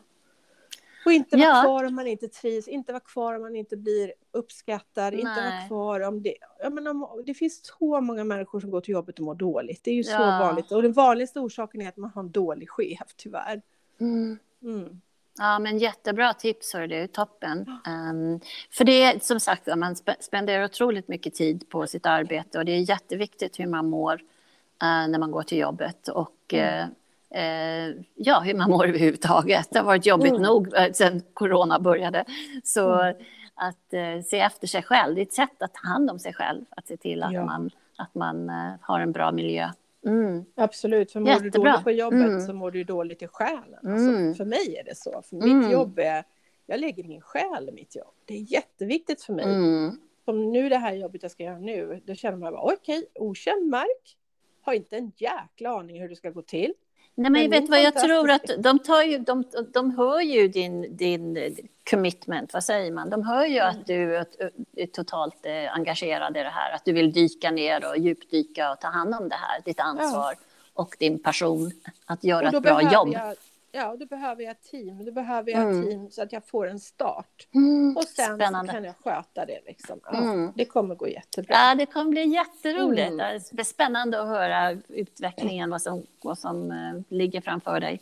Och 1.05 1.13
inte 1.13 1.37
vara 1.37 1.47
ja. 1.47 1.63
kvar 1.63 1.85
om 1.85 1.95
man 1.95 2.07
inte 2.07 2.29
trivs, 2.29 2.69
inte 2.69 2.93
vara 2.93 3.01
kvar 3.01 3.35
om 3.35 3.43
man 3.43 3.57
inte 3.57 3.77
blir 3.77 4.13
uppskattad, 4.33 5.13
Nej. 5.13 5.21
inte 5.21 5.41
vara 5.41 5.67
kvar 5.69 6.01
om 6.01 6.23
det... 6.23 6.35
Jag 6.63 6.73
menar, 6.73 7.23
det 7.23 7.35
finns 7.35 7.67
så 7.79 8.01
många 8.01 8.25
människor 8.25 8.61
som 8.61 8.71
går 8.71 8.81
till 8.81 8.93
jobbet 8.93 9.19
och 9.19 9.25
mår 9.25 9.35
dåligt. 9.35 9.85
Det 9.85 9.91
är 9.91 9.95
ju 9.95 10.05
så 10.05 10.13
ja. 10.13 10.39
vanligt. 10.41 10.73
Och 10.73 10.83
den 10.83 10.93
vanligaste 10.93 11.41
orsaken 11.41 11.81
är 11.81 11.89
att 11.89 11.97
man 11.97 12.11
har 12.11 12.23
en 12.23 12.31
dålig 12.31 12.71
chef, 12.71 13.15
tyvärr. 13.17 13.63
Mm. 14.01 14.39
Mm. 14.63 15.01
Ja, 15.39 15.59
men 15.59 15.79
jättebra 15.79 16.35
tips, 16.35 16.75
hör 16.75 16.87
du. 16.87 17.07
Toppen. 17.07 17.59
Um, 17.87 18.41
för 18.71 18.85
det 18.85 19.03
är 19.03 19.19
som 19.19 19.41
sagt, 19.41 19.77
man 19.77 19.97
spenderar 20.21 20.65
otroligt 20.65 21.09
mycket 21.09 21.35
tid 21.35 21.69
på 21.69 21.87
sitt 21.87 22.07
arbete 22.07 22.59
och 22.59 22.65
det 22.65 22.73
är 22.73 22.91
jätteviktigt 22.91 23.61
hur 23.61 23.67
man 23.67 23.91
mår 23.91 24.15
uh, 24.15 25.09
när 25.09 25.19
man 25.19 25.31
går 25.31 25.43
till 25.43 25.59
jobbet. 25.59 26.09
Och 26.09 26.55
uh, 26.55 27.41
eh, 27.41 27.95
ja, 28.15 28.41
hur 28.41 28.55
man 28.55 28.71
mår 28.71 28.87
överhuvudtaget. 28.87 29.69
Det 29.71 29.79
har 29.79 29.87
varit 29.87 30.07
jobbigt 30.07 30.31
mm. 30.31 30.43
nog 30.43 30.75
sedan 30.93 31.23
corona 31.35 31.79
började. 31.79 32.25
Så 32.65 33.01
mm. 33.01 33.17
att 33.55 34.25
se 34.27 34.41
efter 34.41 34.67
sig 34.67 34.83
själv, 34.83 35.15
det 35.15 35.21
är 35.21 35.27
ett 35.27 35.33
sätt 35.33 35.63
att 35.63 35.75
ta 35.75 35.89
hand 35.89 36.11
om 36.11 36.19
sig 36.19 36.35
själv, 36.35 36.65
att 36.71 36.87
se 36.87 36.97
till 36.97 37.23
att 37.23 37.33
ja. 37.33 37.45
man, 37.45 37.71
att 37.97 38.15
man 38.15 38.51
har 38.81 39.01
en 39.01 39.13
bra 39.13 39.33
miljö. 39.33 39.71
Mm. 40.07 40.45
Absolut, 40.55 41.13
för 41.13 41.21
mår 41.21 41.29
Jättebra. 41.29 41.51
du 41.51 41.59
dåligt 41.59 41.85
på 41.85 41.91
jobbet 41.91 42.29
mm. 42.29 42.41
så 42.41 42.53
mår 42.53 42.71
du 42.71 42.85
dåligt 42.85 43.23
i 43.23 43.27
själen. 43.27 43.75
Alltså, 43.75 44.09
mm. 44.09 44.35
för 44.35 44.45
mig 44.45 44.77
är 44.77 44.85
det 44.85 44.97
så, 44.97 45.23
för 45.23 45.37
mitt 45.37 45.45
mm. 45.45 45.71
jobb 45.71 45.99
är 45.99 46.25
jag 46.71 46.81
lägger 46.81 47.05
min 47.05 47.21
själ 47.21 47.69
i 47.69 47.73
mitt 47.73 47.97
jobb. 47.97 48.15
Det 48.25 48.35
är 48.35 48.53
jätteviktigt 48.53 49.23
för 49.23 49.33
mig. 49.33 49.45
Mm. 49.45 50.01
Som 50.25 50.53
nu 50.53 50.69
det 50.69 50.77
här 50.77 50.93
jobbet 50.93 51.23
jag 51.23 51.33
ska 51.33 51.43
göra 51.43 51.59
nu, 51.59 52.03
då 52.05 52.15
känner 52.15 52.39
man 52.39 52.53
bara 52.53 52.75
okej, 52.75 53.07
okänd 53.15 53.69
mark, 53.69 54.17
har 54.61 54.73
inte 54.73 54.97
en 54.97 55.13
jäkla 55.17 55.71
aning 55.71 56.01
hur 56.01 56.09
det 56.09 56.17
ska 56.17 56.31
gå 56.31 56.43
till. 56.43 56.75
Nej, 57.19 57.31
men 57.31 57.43
Men 57.43 57.51
vet 57.51 57.71
vad 57.71 57.83
jag 57.83 57.97
tror 57.97 58.31
att 58.31 58.51
de, 58.59 58.79
tar 58.79 59.03
ju, 59.03 59.19
de, 59.19 59.45
de 59.73 59.97
hör 59.97 60.21
ju 60.21 60.49
din, 60.49 60.97
din 60.97 61.57
commitment, 61.91 62.53
vad 62.53 62.65
säger 62.65 62.93
man? 62.93 63.11
De 63.11 63.23
hör 63.23 63.47
ju 63.47 63.59
att 63.59 63.87
du 63.87 64.17
är, 64.17 64.87
totalt 64.87 65.47
eh, 65.47 65.75
engagerad 65.75 66.37
i 66.37 66.41
det 66.41 66.53
här, 66.55 66.75
att 66.75 66.85
du 66.85 66.93
vill 66.93 67.13
dyka 67.13 67.51
ner 67.51 67.89
och 67.89 67.99
djupdyka 67.99 68.73
och 68.73 68.81
ta 68.81 68.89
hand 68.89 69.15
om 69.15 69.29
det 69.29 69.35
här, 69.35 69.61
ditt 69.65 69.81
ansvar 69.81 70.35
och 70.75 70.97
din 70.99 71.23
passion 71.23 71.71
att 72.07 72.25
göra 72.25 72.49
ett 72.49 72.63
bra 72.63 72.83
jobb. 72.93 73.09
Jag, 73.13 73.35
ja, 73.73 73.97
då 73.97 74.07
behöver 74.07 74.43
jag 74.43 74.51
ett 74.51 74.63
team. 74.63 75.05
Då 75.05 75.13
behöver 75.13 75.51
jag 75.53 75.63
Mm. 75.63 75.81
ett 75.81 75.89
team 75.91 76.11
så 76.11 76.23
att 76.23 76.33
jag 76.33 76.47
får 76.47 76.67
en 76.67 76.81
start. 76.81 77.49
Mm, 77.55 77.97
Och 77.97 78.05
sen 78.05 78.39
kan 78.39 78.85
jag 78.85 78.97
sköta 78.97 79.47
det. 79.47 79.61
Liksom. 79.67 80.01
Ja, 80.05 80.17
Mm. 80.19 80.53
Det 80.57 80.65
kommer 80.65 80.95
gå 80.95 81.09
jättebra. 81.09 81.55
Ja, 81.55 81.75
det 81.75 81.87
kommer 81.87 82.11
bli 82.11 82.25
jätteroligt. 82.25 83.09
Mm. 83.09 83.17
Det 83.19 83.53
blir 83.53 83.65
spännande 83.65 84.21
att 84.23 84.29
höra 84.29 84.77
utvecklingen, 84.89 85.71
vad 85.71 85.83
som, 85.83 86.07
vad 86.23 86.39
som 86.39 86.71
eh, 86.71 87.01
ligger 87.09 87.41
framför 87.41 87.81
dig. 87.81 88.01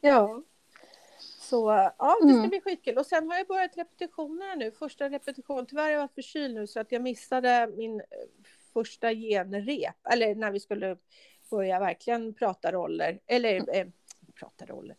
Ja. 0.00 0.42
Så 1.40 1.90
ja, 1.98 2.16
det 2.22 2.28
ska 2.28 2.38
Mm. 2.38 2.48
bli 2.48 2.60
skitkul. 2.60 2.98
Och 2.98 3.06
sen 3.06 3.28
har 3.30 3.36
jag 3.36 3.46
börjat 3.46 3.76
repetitionerna 3.76 4.54
nu. 4.54 4.70
Första 4.70 5.08
repetition. 5.08 5.66
Tyvärr 5.66 5.82
har 5.82 5.90
jag 5.90 5.98
varit 6.00 6.14
förkyld 6.14 6.54
nu 6.54 6.66
så 6.66 6.80
att 6.80 6.92
jag 6.92 7.02
missade 7.02 7.70
min 7.76 8.00
eh, 8.00 8.06
första 8.72 9.14
genrep. 9.14 9.94
Eller 10.10 10.34
när 10.34 10.50
vi 10.50 10.60
skulle 10.60 10.96
börja 11.50 11.80
verkligen 11.80 12.34
prata 12.34 12.72
roller. 12.72 13.18
Eller 13.26 13.76
eh, 13.76 13.86
prata 14.34 14.64
roller. 14.66 14.96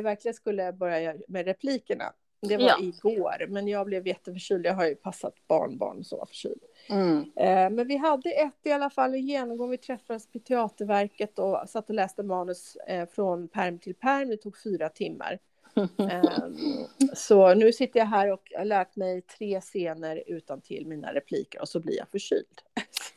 Verkligen 0.00 0.34
skulle 0.34 0.72
börja 0.72 1.14
med 1.28 1.44
replikerna. 1.46 2.12
Det 2.48 2.56
var 2.56 2.64
Ja. 2.64 2.76
igår, 2.80 3.46
men 3.48 3.68
jag 3.68 3.86
blev 3.86 4.06
jätteförkyld. 4.06 4.66
Jag 4.66 4.74
har 4.74 4.86
ju 4.86 4.94
passat 4.94 5.34
barnbarn 5.48 6.04
som 6.04 6.18
var 6.18 6.26
förkyld. 6.26 6.60
Mm. 6.88 7.18
Eh, 7.36 7.70
Men 7.70 7.88
vi 7.88 7.96
hade 7.96 8.30
ett 8.30 8.54
i 8.64 8.72
alla 8.72 8.90
fall, 8.90 9.14
en 9.14 9.26
genomgång. 9.26 9.70
Vi 9.70 9.78
träffades 9.78 10.26
på 10.32 10.38
Teaterverket 10.38 11.38
och 11.38 11.68
satt 11.68 11.88
och 11.88 11.94
läste 11.94 12.22
manus 12.22 12.76
eh, 12.76 13.08
från 13.08 13.48
perm 13.48 13.78
till 13.78 13.94
perm. 13.94 14.28
Det 14.28 14.36
tog 14.36 14.62
fyra 14.62 14.88
timmar. 14.88 15.38
Ehm, 15.98 16.56
Så 17.14 17.54
nu 17.54 17.72
sitter 17.72 18.00
jag 18.00 18.06
här 18.06 18.32
och 18.32 18.52
har 18.58 18.64
lärt 18.64 18.96
mig 18.96 19.20
tre 19.22 19.60
scener 19.60 20.22
utan 20.26 20.60
till 20.60 20.86
mina 20.86 21.14
repliker 21.14 21.60
och 21.60 21.68
så 21.68 21.80
blir 21.80 21.96
jag 21.98 22.08
förkyld. 22.08 22.46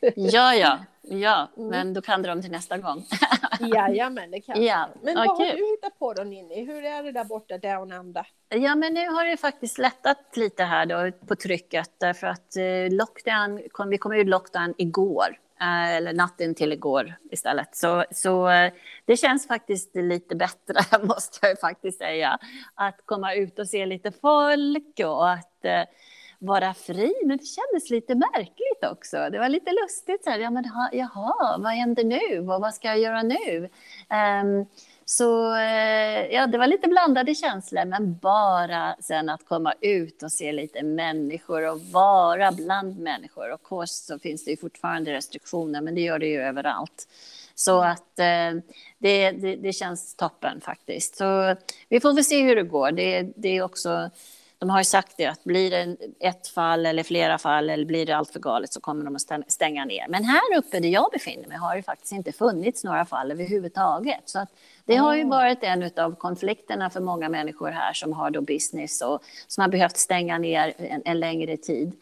Ja, 0.16 0.54
ja, 0.54 0.78
ja, 1.02 1.48
Mm. 1.56 1.68
men 1.68 1.94
då 1.94 2.00
kan 2.02 2.22
du 2.22 2.28
dem 2.28 2.42
till 2.42 2.50
nästa 2.50 2.78
gång. 2.78 3.04
Jajamän, 3.74 4.30
det 4.30 4.40
kan 4.40 4.62
Ja. 4.62 4.88
Men 5.02 5.14
vad 5.14 5.26
har 5.26 5.36
kul. 5.36 5.56
du 5.56 5.66
hittat 5.66 5.98
på 5.98 6.12
då 6.12 6.22
Ninni? 6.22 6.64
Hur 6.64 6.84
är 6.84 7.02
det 7.02 7.12
där 7.12 7.24
borta 7.24 7.58
down 7.58 7.92
under? 7.92 8.26
Ja, 8.48 8.74
men 8.74 8.94
nu 8.94 9.08
har 9.08 9.24
det 9.24 9.36
faktiskt 9.36 9.78
lättat 9.78 10.36
lite 10.36 10.64
här 10.64 10.86
då 10.86 11.12
på 11.26 11.36
trycket 11.36 11.90
därför 12.00 12.26
att 12.26 12.56
eh, 12.56 12.96
lockdown, 12.96 13.62
kom, 13.72 13.88
vi 13.88 13.98
kom 13.98 14.12
ur 14.12 14.24
lockdown 14.24 14.74
igår, 14.78 15.38
eh, 15.60 15.96
eller 15.96 16.12
natten 16.12 16.54
till 16.54 16.72
igår 16.72 17.14
istället. 17.30 17.76
Så, 17.76 18.04
så 18.10 18.48
eh, 18.48 18.72
det 19.04 19.16
känns 19.16 19.48
faktiskt 19.48 19.96
lite 19.96 20.36
bättre, 20.36 20.74
måste 21.02 21.46
jag 21.46 21.60
faktiskt 21.60 21.98
säga, 21.98 22.38
att 22.74 23.00
komma 23.04 23.34
ut 23.34 23.58
och 23.58 23.68
se 23.68 23.86
lite 23.86 24.12
folk 24.12 25.00
och 25.04 25.30
att 25.30 25.64
vara 26.38 26.74
fri. 26.74 27.14
Men 27.24 27.38
det 27.38 27.44
kändes 27.44 27.90
lite 27.90 28.14
märkligt 28.14 28.84
också. 28.92 29.30
Det 29.30 29.38
var 29.38 29.48
lite 29.48 29.70
lustigt. 29.82 30.24
Så 30.24 30.30
här, 30.30 30.38
ja, 30.38 30.50
men, 30.50 30.64
ha, 30.64 30.88
jaha, 30.92 31.58
vad 31.58 31.72
händer 31.72 32.04
nu? 32.04 32.38
Och 32.38 32.60
vad 32.60 32.74
ska 32.74 32.88
jag 32.88 32.98
göra 32.98 33.22
nu? 33.22 33.68
Um, 34.42 34.66
så 35.08 35.56
eh, 35.56 36.26
ja, 36.26 36.46
det 36.46 36.58
var 36.58 36.66
lite 36.66 36.88
blandade 36.88 37.34
känslor, 37.34 37.84
men 37.84 38.18
bara 38.18 38.96
sen 39.00 39.28
att 39.28 39.44
komma 39.44 39.74
ut 39.80 40.22
och 40.22 40.32
se 40.32 40.52
lite 40.52 40.82
människor 40.82 41.70
och 41.70 41.80
vara 41.80 42.52
bland 42.52 42.98
människor. 42.98 43.52
Och 43.52 43.62
course 43.62 44.04
så 44.04 44.18
finns 44.18 44.44
det 44.44 44.50
ju 44.50 44.56
fortfarande 44.56 45.12
restriktioner, 45.12 45.80
men 45.80 45.94
det 45.94 46.00
gör 46.00 46.18
det 46.18 46.26
ju 46.26 46.42
överallt. 46.42 47.08
Så 47.54 47.82
att 47.82 48.18
eh, 48.18 48.62
det, 48.98 49.30
det, 49.30 49.56
det 49.56 49.72
känns 49.72 50.14
toppen 50.14 50.60
faktiskt. 50.60 51.16
Så 51.16 51.56
vi 51.88 52.00
får 52.00 52.14
väl 52.14 52.24
se 52.24 52.42
hur 52.42 52.56
det 52.56 52.62
går. 52.62 52.92
Det, 52.92 53.22
det 53.36 53.48
är 53.48 53.62
också, 53.62 54.10
de 54.58 54.70
har 54.70 54.78
ju 54.80 54.84
sagt 54.84 55.14
det 55.16 55.26
att 55.26 55.44
blir 55.44 55.70
det 55.70 55.96
ett 56.20 56.48
fall 56.48 56.86
eller 56.86 57.02
flera 57.02 57.38
fall 57.38 57.70
eller 57.70 57.84
blir 57.84 58.06
det 58.06 58.16
allt 58.16 58.30
för 58.30 58.40
galet 58.40 58.72
så 58.72 58.80
kommer 58.80 59.04
de 59.04 59.14
att 59.16 59.22
stäng- 59.22 59.44
stänga 59.48 59.84
ner. 59.84 60.06
Men 60.08 60.24
här 60.24 60.40
uppe 60.58 60.80
där 60.80 60.88
jag 60.88 61.10
befinner 61.12 61.48
mig 61.48 61.56
har 61.56 61.76
det 61.76 61.82
faktiskt 61.82 62.12
inte 62.12 62.32
funnits 62.32 62.84
några 62.84 63.04
fall 63.04 63.30
överhuvudtaget. 63.32 64.22
Så 64.24 64.38
att 64.38 64.48
det 64.84 64.96
har 64.96 65.14
ju 65.14 65.24
Ah. 65.24 65.28
varit 65.28 65.62
en 65.62 65.90
av 65.96 66.14
konflikterna 66.16 66.90
för 66.90 67.00
många 67.00 67.28
människor 67.28 67.70
här 67.70 67.92
som 67.92 68.12
har 68.12 68.30
då 68.30 68.40
business 68.40 69.02
och 69.02 69.22
som 69.46 69.62
har 69.62 69.68
behövt 69.68 69.96
stänga 69.96 70.38
ner 70.38 70.74
en, 70.78 71.02
en 71.04 71.20
längre 71.20 71.56
tid. 71.56 71.92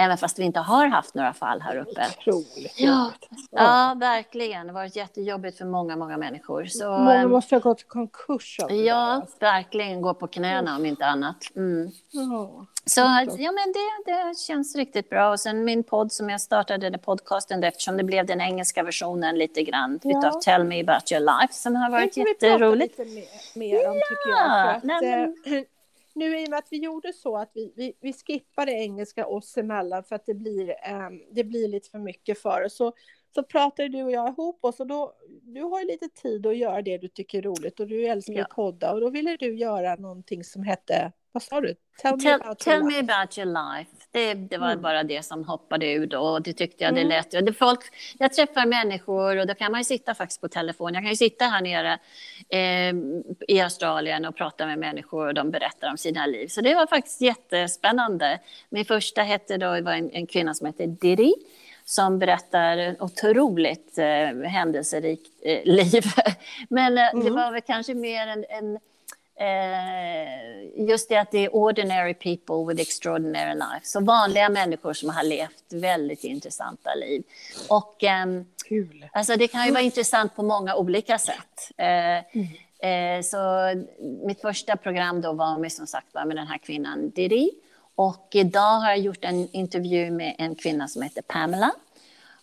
Även 0.00 0.18
fast 0.18 0.38
vi 0.38 0.42
inte 0.44 0.60
har 0.60 0.86
haft 0.86 1.14
några 1.14 1.32
fall 1.32 1.60
här 1.60 1.76
uppe. 1.76 2.06
Otroligt 2.18 2.74
Ja. 2.80 3.10
Ja, 3.50 3.94
verkligen. 3.96 4.66
Det 4.66 4.72
har 4.72 4.80
varit 4.80 4.96
jättejobbigt 4.96 5.58
för 5.58 5.64
många, 5.64 5.96
många 5.96 6.16
människor. 6.16 6.64
Så, 6.66 6.90
Många 6.90 7.14
ehm, 7.14 7.30
måste 7.30 7.54
ha 7.54 7.60
gått 7.60 7.80
i 7.80 7.84
konkurs 7.84 8.60
av 8.62 8.68
det 8.68 8.74
där, 8.76 8.82
Ja, 8.84 8.94
alltså. 8.96 9.36
verkligen 9.40 10.02
gå 10.02 10.14
på 10.14 10.26
knäna 10.26 10.76
om 10.76 10.86
inte 10.86 11.06
annat. 11.06 11.36
Mm. 11.56 11.90
Ja. 12.10 12.66
Så 12.84 13.00
ja, 13.38 13.52
men 13.52 13.72
det, 13.72 14.12
det 14.12 14.38
känns 14.38 14.76
riktigt 14.76 15.10
bra. 15.10 15.30
Och 15.30 15.40
sen 15.40 15.64
min 15.64 15.84
podd 15.84 16.12
som 16.12 16.30
jag 16.30 16.40
startade, 16.40 16.90
den 16.90 17.00
podcasten, 17.00 17.64
eftersom 17.64 17.96
det 17.96 18.04
blev 18.04 18.26
den 18.26 18.40
engelska 18.40 18.82
versionen 18.82 19.38
lite 19.38 19.62
grann 19.62 20.00
Ja. 20.02 20.18
utav 20.18 20.40
Tell 20.40 20.64
me 20.64 20.80
about 20.80 21.12
your 21.12 21.20
life 21.40 21.52
som 21.54 21.76
har 21.76 21.86
Det 21.90 21.92
varit 21.92 22.14
får 22.14 22.20
vi 22.20 22.34
prata 22.34 22.46
jätteroligt. 22.46 22.98
lite 22.98 23.10
mer, 23.14 23.24
mer 23.54 23.88
om 23.88 23.94
tycker 23.94 24.30
jag. 24.30 24.64
För 24.66 24.76
att, 24.76 24.82
nej, 24.84 25.34
men- 25.44 25.64
nu 26.18 26.38
i 26.40 26.46
och 26.46 26.50
med 26.50 26.58
att 26.58 26.68
vi 26.70 26.76
gjorde 26.78 27.12
så 27.12 27.36
att 27.36 27.50
vi, 27.54 27.72
vi, 27.76 27.92
vi 28.00 28.12
skippade 28.12 28.72
engelska 28.72 29.26
oss 29.26 29.56
emellan 29.58 30.04
för 30.04 30.16
att 30.16 30.26
det 30.26 30.34
blir, 30.34 30.70
eh, 30.70 31.10
det 31.32 31.44
blir 31.44 31.68
lite 31.68 31.90
för 31.90 31.98
mycket 31.98 32.38
för 32.38 32.64
oss. 32.64 32.76
Så, 32.76 32.92
så 33.34 33.42
pratade 33.42 33.88
du 33.88 34.02
och 34.02 34.10
jag 34.10 34.28
ihop 34.28 34.64
oss 34.64 34.80
och 34.80 34.86
då, 34.86 35.12
du 35.42 35.62
har 35.62 35.80
ju 35.80 35.86
lite 35.86 36.08
tid 36.08 36.46
att 36.46 36.56
göra 36.56 36.82
det 36.82 36.98
du 36.98 37.08
tycker 37.08 37.38
är 37.38 37.42
roligt 37.42 37.80
och 37.80 37.86
du 37.86 38.06
älskar 38.06 38.32
Ja. 38.34 38.42
att 38.44 38.50
podda 38.50 38.92
och 38.92 39.00
då 39.00 39.10
ville 39.10 39.36
du 39.36 39.54
göra 39.58 39.96
någonting 39.96 40.44
som 40.44 40.62
hette, 40.62 41.12
vad 41.38 41.42
sa 41.42 41.60
du? 41.60 41.74
Tell 42.02 42.12
me 42.16 42.22
Tell, 42.22 42.40
about 42.42 42.58
tell 42.58 42.74
your 42.74 42.84
me 42.86 42.94
life. 43.02 43.12
about 43.12 43.38
your 43.38 43.46
life. 43.76 43.90
Det, 44.10 44.34
det 44.34 44.58
var 44.58 44.70
Mm. 44.70 44.82
bara 44.82 45.02
det 45.02 45.22
som 45.24 45.44
hoppade 45.44 45.92
ur 45.92 46.06
då. 46.06 46.18
Och 46.20 46.42
det 46.42 46.52
tyckte 46.52 46.84
jag 46.84 46.94
det 46.94 47.00
Mm. 47.00 47.08
lät. 47.08 47.46
Det 47.46 47.52
folk, 47.52 47.80
jag 48.18 48.32
träffar 48.32 48.66
människor 48.66 49.36
och 49.36 49.46
då 49.46 49.54
kan 49.54 49.72
man 49.72 49.80
ju 49.80 49.84
sitta 49.84 50.14
faktiskt 50.14 50.40
på 50.40 50.48
telefon. 50.48 50.94
Jag 50.94 51.02
kan 51.02 51.10
ju 51.10 51.16
sitta 51.16 51.44
här 51.44 51.60
nere 51.62 51.98
eh, 52.48 52.94
i 53.48 53.60
Australien 53.60 54.24
och 54.24 54.36
prata 54.36 54.66
med 54.66 54.78
människor 54.78 55.26
och 55.26 55.34
de 55.34 55.50
berättar 55.50 55.90
om 55.90 55.96
sina 55.98 56.26
liv. 56.26 56.48
Så 56.48 56.60
det 56.60 56.74
var 56.74 56.86
faktiskt 56.86 57.20
jättespännande. 57.20 58.38
Min 58.70 58.84
första 58.84 59.22
hette 59.22 59.56
då, 59.56 59.66
var 59.80 59.92
en, 59.92 60.10
en 60.10 60.26
kvinna 60.26 60.54
som 60.54 60.66
heter 60.66 60.86
Diddy 60.86 61.32
som 61.84 62.18
berättar 62.18 62.96
otroligt 63.02 63.98
eh, 63.98 64.48
händelserikt 64.50 65.30
eh, 65.42 65.64
liv. 65.64 66.02
Men 66.68 66.98
eh, 66.98 67.04
det 67.14 67.20
Mm. 67.20 67.34
var 67.34 67.52
väl 67.52 67.60
kanske 67.62 67.94
mer 67.94 68.26
en, 68.26 68.44
en 68.48 68.78
just 70.76 71.08
det 71.08 71.16
att 71.16 71.30
det 71.30 71.44
är 71.44 71.54
ordinary 71.54 72.14
people 72.14 72.64
with 72.68 72.80
extraordinary 72.80 73.54
life. 73.54 73.80
Så 73.82 74.00
vanliga 74.00 74.48
människor 74.48 74.92
som 74.92 75.10
har 75.10 75.22
levt 75.22 75.72
väldigt 75.72 76.24
intressanta 76.24 76.94
liv. 76.94 77.22
Och 77.68 78.04
ehm, 78.04 78.44
Kul. 78.68 79.08
alltså 79.12 79.36
det 79.36 79.48
kan 79.48 79.66
ju 79.66 79.72
vara 79.72 79.82
intressant 79.82 80.36
på 80.36 80.42
många 80.42 80.74
olika 80.74 81.18
sätt. 81.18 81.70
Eh, 81.76 82.18
eh, 82.90 83.22
så 83.22 83.38
mitt 84.26 84.40
första 84.40 84.76
program 84.76 85.20
då 85.20 85.32
var 85.32 85.58
med 85.58 85.72
som 85.72 85.86
sagt 85.86 86.14
med 86.14 86.36
den 86.36 86.46
här 86.46 86.58
kvinnan 86.58 87.10
Diddy. 87.10 87.50
Och 87.94 88.28
idag 88.32 88.80
har 88.80 88.88
jag 88.88 88.98
gjort 88.98 89.24
en 89.24 89.48
intervju 89.52 90.10
med 90.10 90.34
en 90.38 90.54
kvinna 90.54 90.88
som 90.88 91.02
heter 91.02 91.22
Pamela. 91.22 91.72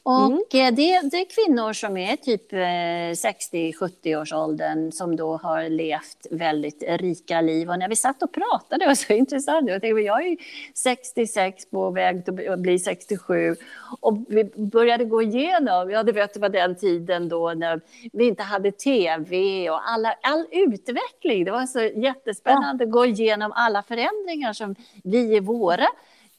Mm. 0.08 0.18
Och 0.18 0.56
mm. 0.56 0.76
det, 0.76 1.02
det 1.12 1.18
är 1.18 1.46
kvinnor 1.46 1.74
som 1.74 1.98
är 1.98 2.16
typ 2.16 2.54
eh, 2.54 2.58
60-70 2.58 4.22
års 4.22 4.34
åldern 4.34 4.92
som 4.92 5.16
då 5.16 5.38
har 5.38 5.70
levt 5.70 6.28
väldigt 6.32 6.84
rika 6.88 7.42
liv. 7.42 7.70
Och 7.70 7.80
när 7.80 7.90
vi 7.90 7.96
satt 7.96 8.24
och 8.24 8.34
pratade, 8.34 8.84
det 8.84 8.88
var 8.88 8.96
så 8.96 9.14
intressant. 9.24 9.70
Jag 9.70 9.82
tänkte, 9.82 10.02
jag 10.02 10.28
är 10.28 10.38
66 10.74 11.70
på 11.70 11.90
väg 11.90 12.24
att 12.50 12.60
bli 12.60 12.80
67. 12.80 13.56
Och 14.00 14.18
vi 14.28 14.44
började 14.44 15.06
gå 15.06 15.22
igenom, 15.22 15.92
ja 15.92 16.04
du 16.04 16.12
vet 16.12 16.34
det 16.34 16.40
var 16.40 16.50
den 16.50 16.76
tiden 16.76 17.30
då 17.30 17.54
när 17.54 17.82
vi 18.14 18.28
inte 18.28 18.44
hade 18.44 18.72
tv 18.72 19.70
och 19.70 19.90
alla, 19.90 20.16
all 20.22 20.46
utveckling. 20.52 21.46
Det 21.46 21.52
var 21.52 21.66
så 21.66 21.82
jättespännande 21.82 22.84
att 22.84 22.92
gå 22.92 23.06
igenom 23.06 23.52
alla 23.56 23.84
förändringar 23.84 24.54
som 24.54 24.76
vi 25.04 25.36
i 25.36 25.40
våra 25.40 25.88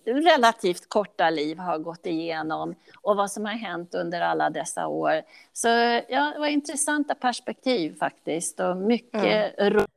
relativt 0.06 0.88
korta 0.88 1.30
liv 1.30 1.58
har 1.58 1.78
gått 1.78 2.06
igenom 2.06 2.74
och 3.02 3.16
vad 3.16 3.30
som 3.30 3.44
har 3.44 3.52
hänt 3.52 3.94
under 3.94 4.20
alla 4.20 4.50
dessa 4.50 4.86
år. 4.86 5.22
Så 5.52 5.68
ja, 6.08 6.32
det 6.34 6.38
var 6.38 6.46
intressanta 6.46 7.14
perspektiv 7.14 7.98
faktiskt 7.98 8.60
och 8.60 8.76
mycket 8.76 9.54
roligt. 9.58 9.90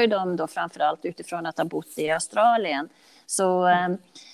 ju 0.00 0.06
de 0.06 0.36
då 0.36 0.46
framförallt 0.46 1.04
utifrån 1.04 1.46
att 1.46 1.58
ha 1.58 1.64
bott 1.64 1.98
i 1.98 2.10
Australien. 2.10 2.88
Så 3.30 3.68
eh, 3.68 3.88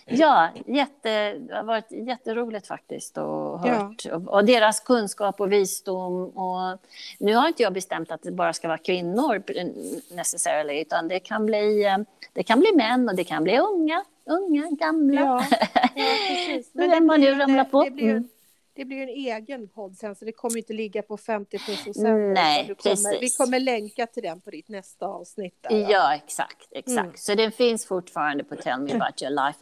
ja, 0.07 0.49
jätte, 0.67 1.33
det 1.33 1.55
har 1.55 1.63
varit 1.63 1.91
jätteroligt 1.91 2.67
faktiskt 2.67 3.19
att 3.19 3.61
hört. 3.61 4.05
Ja. 4.05 4.17
Och, 4.17 4.29
och, 4.29 4.45
deras 4.45 4.81
kunskap 4.81 5.41
och 5.41 5.53
visdom. 5.53 6.25
Och, 6.25 6.79
nu 7.19 7.35
har 7.35 7.49
inte 7.49 7.63
jag 7.63 7.73
bestämt 7.73 8.11
att 8.11 8.23
det 8.23 8.33
bara 8.33 8.53
ska 8.53 8.69
vara 8.69 8.79
kvinnor 8.79 9.43
necessarily, 10.15 10.81
utan 10.81 11.09
det 11.09 11.21
kan 11.21 11.47
bli, 11.47 11.85
eh, 11.85 11.99
det 12.33 12.43
kan 12.43 12.61
bli 12.61 12.69
män 12.75 13.09
och 13.09 13.15
det 13.15 13.25
kan 13.25 13.45
bli 13.45 13.59
unga, 13.59 14.05
unga, 14.25 14.69
gamla. 14.71 15.21
Ja, 15.21 15.45
ja 15.95 16.17
precis. 16.29 16.71
Men 16.73 16.91
det, 16.91 17.01
man 17.01 17.21
nu 17.21 17.35
ramlar 17.35 17.65
på. 17.65 17.85
Det 17.85 17.91
blir, 17.91 18.11
mm 18.11 18.29
det 18.77 18.85
blir 18.85 19.03
en 19.03 19.09
egen 19.09 19.69
podd 19.69 19.97
sen, 19.97 20.15
så 20.15 20.25
det 20.25 20.33
kommer 20.33 20.59
inte 20.59 20.73
ligga 20.73 21.03
på 21.03 21.17
50 21.17 21.59
plus 21.59 21.87
och 21.87 22.03
Nej, 22.05 22.75
kommer, 22.83 23.21
Vi 23.21 23.31
kommer 23.31 23.61
länka 23.61 24.07
till 24.07 24.23
den 24.23 24.41
på 24.41 24.51
ditt 24.51 24.69
nästa 24.69 25.07
avsnitt. 25.07 25.55
Där, 25.61 25.91
ja. 25.91 26.15
exakt. 26.15 26.69
exakt. 26.71 26.99
Mm. 26.99 27.17
Så 27.17 27.35
den 27.35 27.53
finns 27.53 27.87
fortfarande 27.87 28.45
på 28.45 28.57
tellmeaboutyourlife. 28.57 29.59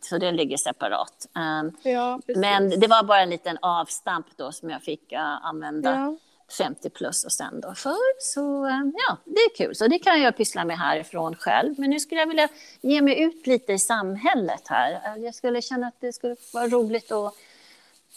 Så 0.00 0.18
den 0.18 0.36
ligger 0.36 0.56
separat. 0.56 1.26
Um, 1.34 1.72
ja, 1.82 2.20
men 2.36 2.80
det 2.80 2.86
var 2.86 3.04
bara 3.04 3.20
en 3.20 3.30
liten 3.30 3.58
avstamp 3.62 4.26
då 4.36 4.52
som 4.52 4.70
jag 4.70 4.82
fick 4.82 5.12
uh, 5.12 5.46
använda. 5.46 5.90
Ja. 5.90 6.16
50 6.52 6.90
plus 6.90 7.24
och 7.24 7.32
sen 7.32 7.60
då 7.60 7.74
för. 7.74 8.22
Så 8.22 8.66
eh, 8.66 8.80
ja, 9.08 9.16
det 9.24 9.40
är 9.40 9.56
kul. 9.56 9.74
Så 9.74 9.88
det 9.88 9.98
kan 9.98 10.20
jag 10.20 10.36
pyssla 10.36 10.64
med 10.64 10.78
härifrån 10.78 11.34
själv. 11.34 11.74
Men 11.78 11.90
nu 11.90 12.00
skulle 12.00 12.20
jag 12.20 12.28
vilja 12.28 12.48
ge 12.80 13.02
mig 13.02 13.22
ut 13.22 13.46
lite 13.46 13.72
i 13.72 13.78
samhället 13.78 14.62
här. 14.64 14.92
Eh, 14.92 15.24
jag 15.24 15.34
skulle 15.34 15.62
känna 15.62 15.86
att 15.86 16.00
det 16.00 16.12
skulle 16.12 16.36
vara 16.52 16.68
roligt 16.68 17.12
att 17.12 17.34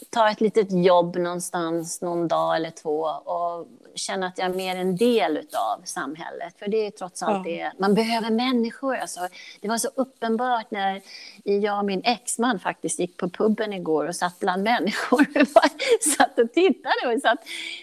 ta 0.10 0.30
ett 0.30 0.42
litet 0.42 0.72
jobb 0.72 1.16
någonstans 1.16 2.02
någon 2.02 2.28
dag 2.28 2.56
eller 2.56 2.72
två 2.72 3.00
och 3.08 3.68
känna 3.96 4.28
att 4.28 4.38
jag 4.38 4.50
är 4.50 4.54
mer 4.54 4.76
en 4.76 4.96
del 4.96 5.38
av 5.38 5.82
samhället. 5.84 6.60
För 6.60 6.68
det 6.68 6.86
är 6.86 6.92
trots 6.92 7.24
allt 7.24 7.48
ja. 7.48 7.52
det, 7.52 7.72
man 7.80 7.94
behöver 7.94 8.32
människor. 8.32 8.96
Alltså, 8.96 9.20
det 9.62 9.68
var 9.68 9.78
så 9.78 9.90
uppenbart 9.96 10.72
när 10.72 11.02
jag 11.44 11.80
och 11.80 11.86
min 11.86 12.02
exman 12.04 12.60
faktiskt 12.60 13.00
gick 13.00 13.18
på 13.18 13.30
puben 13.30 13.74
igår 13.74 14.08
och 14.08 14.16
satt 14.16 14.40
bland 14.40 14.64
människor. 14.64 15.26
Vi 15.34 16.12
satt 16.12 16.40
och 16.40 16.54
tittade 16.54 17.16
och 17.16 17.22
satt, 17.22 17.40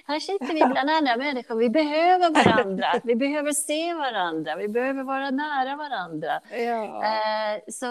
här 0.07 0.21
sitter 0.21 0.55
vi 0.55 0.65
bland 0.73 0.91
andra 0.91 1.17
människor. 1.17 1.55
Vi 1.55 1.71
behöver 1.71 2.31
varandra, 2.31 2.87
vi 3.05 3.17
behöver 3.17 3.53
se 3.53 3.95
varandra, 3.95 4.57
vi 4.57 4.69
behöver 4.69 5.03
vara 5.03 5.31
nära 5.31 5.77
varandra. 5.77 6.41
Ja. 6.51 7.05
Eh, 7.05 7.61
så 7.69 7.87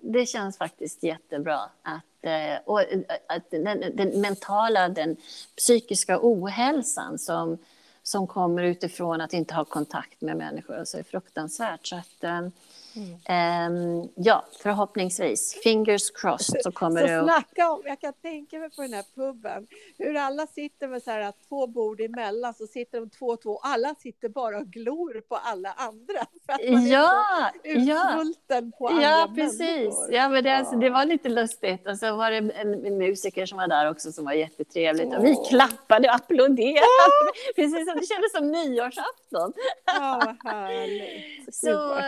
det 0.00 0.26
känns 0.26 0.58
faktiskt 0.58 1.02
jättebra 1.02 1.58
att 1.82 2.11
Eh, 2.22 2.58
och 2.64 2.80
eh, 2.80 3.00
att 3.28 3.50
den, 3.50 3.96
den, 3.96 4.20
mentala, 4.20 4.88
den 4.88 5.16
psykiska 5.56 6.18
ohälsan 6.22 7.18
som, 7.18 7.58
som 8.02 8.26
kommer 8.26 8.62
utifrån 8.62 9.20
att 9.20 9.32
inte 9.32 9.54
ha 9.54 9.64
kontakt 9.64 10.20
med 10.20 10.36
människor 10.36 10.76
alltså 10.76 10.98
är 10.98 11.02
fruktansvärt. 11.02 11.86
Så 11.86 11.96
att, 11.96 12.24
eh, 12.24 12.48
Mm. 12.96 14.08
ja, 14.16 14.44
förhoppningsvis. 14.62 15.60
Fingers 15.62 16.10
crossed 16.10 16.62
så 16.62 16.72
kommer 16.72 17.00
så 17.00 17.06
det 17.06 17.20
att... 17.20 17.24
Snacka 17.24 17.70
om, 17.70 17.82
jag 17.84 18.00
kan 18.00 18.12
tänka 18.12 18.58
mig 18.58 18.70
på 18.70 18.82
den 18.82 18.92
här 18.92 19.04
puben, 19.14 19.66
hur 19.98 20.16
alla 20.16 20.46
sitter 20.46 20.88
med 20.88 21.02
så 21.02 21.10
här 21.10 21.32
två 21.48 21.66
bord 21.66 22.00
emellan, 22.00 22.54
så 22.54 22.66
sitter 22.66 23.00
de 23.00 23.10
två 23.10 23.26
och 23.26 23.42
två, 23.42 23.58
alla 23.58 23.94
sitter 23.94 24.28
bara 24.28 24.58
och 24.58 24.66
glor 24.66 25.20
på 25.28 25.36
alla 25.36 25.72
andra. 25.72 26.26
För 26.46 26.52
att 26.52 26.72
man 26.72 26.86
ja, 26.86 27.50
är 27.64 27.74
så 27.74 27.90
ja. 27.90 28.62
på 28.78 28.88
andra 28.88 29.02
Ja, 29.02 29.32
precis. 29.34 29.58
Människor. 29.60 30.12
Ja, 30.12 30.28
men 30.28 30.44
det, 30.44 30.56
alltså, 30.56 30.76
det 30.76 30.90
var 30.90 31.04
lite 31.04 31.28
lustigt. 31.28 31.88
Och 31.88 31.98
så 31.98 32.16
var 32.16 32.30
det 32.30 32.36
en, 32.36 32.50
en 32.50 32.98
musiker 32.98 33.46
som 33.46 33.58
var 33.58 33.68
där 33.68 33.90
också 33.90 34.12
som 34.12 34.24
var 34.24 34.32
jättetrevligt. 34.32 35.16
Och 35.16 35.24
vi 35.24 35.36
klappade 35.48 36.08
och 36.08 36.14
applåderade. 36.14 36.80
Ja. 36.80 37.32
precis 37.56 37.88
som 37.88 38.00
det 38.00 38.06
kändes 38.06 38.32
som 38.32 38.50
nyårsafton. 38.50 39.52
Ja, 39.86 40.36
vad 40.42 40.52
härligt. 40.52 41.54
Så, 41.54 42.00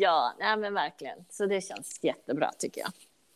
ja, 0.00 0.31
nej 0.38 0.56
men 0.56 0.74
verkligen. 0.74 1.18
Så 1.30 1.46
det 1.46 1.60
känns 1.60 1.98
jättebra 2.02 2.50
tycker 2.58 2.80
jag. 2.80 2.92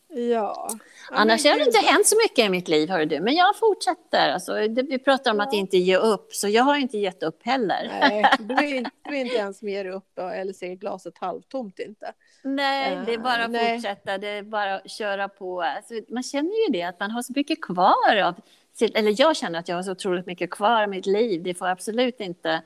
Ja. 0.09 0.71
Annars 1.11 1.45
har 1.45 1.59
det 1.59 1.65
inte 1.65 1.79
hänt 1.79 2.07
så 2.07 2.17
mycket 2.17 2.45
i 2.45 2.49
mitt 2.49 2.69
liv, 2.69 2.89
hör 2.89 3.07
du. 3.07 3.21
Men 3.21 3.35
jag 3.35 3.57
fortsätter. 3.57 4.31
Alltså, 4.31 4.55
vi 4.69 4.99
pratar 4.99 5.31
om 5.31 5.39
ja. 5.39 5.45
att 5.45 5.53
inte 5.53 5.77
ge 5.77 5.97
upp, 5.97 6.35
så 6.35 6.49
jag 6.49 6.63
har 6.63 6.77
inte 6.77 6.99
gett 6.99 7.23
upp 7.23 7.43
heller. 7.43 7.99
Nej, 8.01 8.25
du 8.39 8.55
är 8.55 8.75
inte, 8.75 8.91
du 9.05 9.17
är 9.17 9.21
inte 9.25 9.37
ens 9.37 9.63
mer 9.63 9.85
upp 9.85 10.19
eller 10.19 10.53
ser 10.53 10.75
glaset 10.75 11.19
halvtomt 11.19 11.79
inte. 11.79 12.13
Nej, 12.43 12.99
det 13.07 13.15
är 13.15 13.19
bara 13.19 13.45
att 13.45 13.51
uh, 13.51 13.75
fortsätta. 13.75 14.19
Det 14.19 14.29
är 14.29 14.43
bara 14.43 14.75
att 14.75 14.91
köra 14.91 15.29
på. 15.29 15.63
Alltså, 15.63 15.95
man 16.09 16.23
känner 16.23 16.67
ju 16.67 16.73
det, 16.73 16.83
att 16.83 17.01
man 17.01 17.11
har 17.11 17.23
så 17.23 17.33
mycket 17.37 17.63
kvar 17.63 18.17
av... 18.17 18.35
Eller 18.95 19.21
jag 19.21 19.37
känner 19.37 19.59
att 19.59 19.69
jag 19.69 19.77
har 19.77 19.83
så 19.83 19.93
otroligt 19.93 20.27
mycket 20.27 20.51
kvar 20.51 20.83
av 20.83 20.89
mitt 20.89 21.07
liv. 21.07 21.43
Det 21.43 21.55
får 21.55 21.67
absolut 21.67 22.21
inte 22.21 22.51
Eh, 22.51 22.63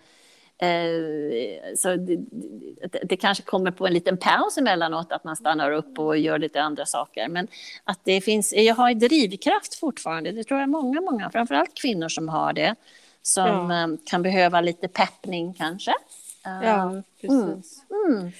så 1.76 1.96
det, 1.96 2.16
det, 3.02 3.16
kanske 3.16 3.42
kommer 3.42 3.70
på 3.70 3.86
en 3.86 3.92
liten 3.92 4.16
paus 4.16 4.58
emellanåt, 4.58 5.12
att 5.12 5.24
man 5.24 5.36
stannar 5.36 5.72
upp 5.72 5.98
och 5.98 6.18
gör 6.18 6.38
lite 6.38 6.62
andra 6.62 6.86
saker. 6.86 7.28
Men 7.28 7.48
att 7.84 8.00
det 8.04 8.20
finns, 8.20 8.52
jag 8.52 8.74
har 8.74 8.94
drivkraft 8.94 9.74
fortfarande, 9.74 10.32
det 10.32 10.44
tror 10.44 10.60
jag 10.60 10.68
många, 10.68 11.00
många, 11.00 11.30
framförallt 11.30 11.74
kvinnor 11.74 12.08
som 12.08 12.28
har 12.28 12.52
det, 12.52 12.74
som 13.22 13.70
ja. 13.70 13.82
Eh, 13.82 13.88
kan 14.04 14.22
behöva 14.22 14.60
lite 14.60 14.88
peppning 14.88 15.54
kanske. 15.54 15.94
Ja, 16.44 16.96
eh, 16.96 17.02
precis. 17.20 17.82
Mm. 17.90 18.18
Mm. 18.18 18.32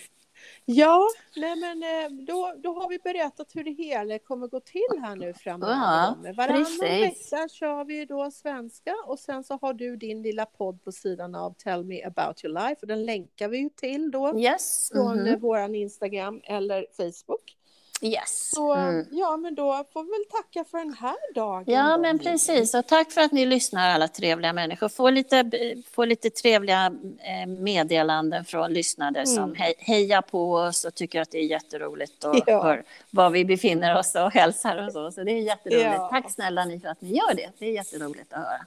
Ja, 0.72 1.08
nej 1.36 1.56
men 1.56 1.82
eh, 1.82 2.24
då, 2.26 2.54
då 2.62 2.80
har 2.80 2.88
vi 2.88 2.98
berättat 2.98 3.56
hur 3.56 3.64
det 3.64 3.70
hela 3.70 4.18
kommer 4.18 4.48
gå 4.48 4.60
till 4.60 5.00
här 5.02 5.16
nu 5.16 5.34
framöver. 5.34 5.72
Ja, 5.74 6.32
Varannan 6.36 6.78
vecka 6.80 7.48
kör 7.48 7.84
vi 7.84 8.06
då 8.06 8.30
svenska 8.30 8.94
och 9.06 9.18
sen 9.18 9.44
så 9.44 9.58
har 9.62 9.74
du 9.74 9.96
din 9.96 10.22
lilla 10.22 10.46
podd 10.46 10.82
på 10.84 10.92
sidan 10.92 11.34
av 11.34 11.54
Tell 11.54 11.84
me 11.84 12.04
about 12.04 12.44
your 12.44 12.54
life 12.54 12.76
och 12.80 12.86
den 12.86 13.04
länkar 13.04 13.48
vi 13.48 13.58
ju 13.58 13.70
till 13.70 14.10
då 14.10 14.40
yes. 14.40 14.90
från 14.92 15.18
mm 15.18 15.26
-hmm. 15.26 15.40
våran 15.40 15.74
Instagram 15.74 16.40
eller 16.44 16.86
Facebook. 16.96 17.56
Yes. 18.02 18.50
Så, 18.54 18.74
mm. 18.74 19.06
Ja, 19.10 19.36
men 19.36 19.54
då 19.54 19.84
får 19.92 20.02
vi 20.02 20.10
väl 20.10 20.42
tacka 20.42 20.64
för 20.70 20.78
den 20.78 20.94
här 20.94 21.34
dagen. 21.34 21.64
Ja, 21.66 21.96
men 21.96 22.18
precis. 22.18 22.74
Och 22.74 22.86
tack 22.86 23.12
för 23.12 23.20
att 23.20 23.32
ni 23.32 23.46
lyssnar, 23.46 23.90
alla 23.90 24.08
trevliga 24.08 24.52
människor. 24.52 24.88
Få 24.88 25.10
lite, 25.10 25.50
få 25.92 26.04
lite 26.04 26.30
trevliga 26.30 26.92
eh, 27.18 27.46
meddelanden 27.46 28.44
från 28.44 28.72
lyssnare 28.72 29.22
mm. 29.22 29.26
som 29.26 29.54
hejar 29.78 30.22
på 30.22 30.54
oss 30.54 30.84
och 30.84 30.94
tycker 30.94 31.20
att 31.20 31.30
det 31.30 31.38
är 31.38 31.46
jätteroligt 31.46 32.24
och 32.24 32.36
ja. 32.46 32.62
hör 32.62 32.82
var 33.10 33.30
vi 33.30 33.44
befinner 33.44 33.98
oss 33.98 34.14
och 34.14 34.32
hälsar 34.32 34.86
och 34.86 34.92
så. 34.92 35.10
Så 35.10 35.24
det 35.24 35.32
är 35.32 35.42
jätteroligt. 35.42 35.84
Ja. 35.84 36.08
Tack 36.12 36.30
snälla 36.30 36.64
ni 36.64 36.80
för 36.80 36.88
att 36.88 37.00
ni 37.00 37.08
gör 37.08 37.34
det. 37.34 37.50
Det 37.58 37.66
är 37.66 37.72
jätteroligt 37.72 38.32
att 38.32 38.38
höra. 38.38 38.66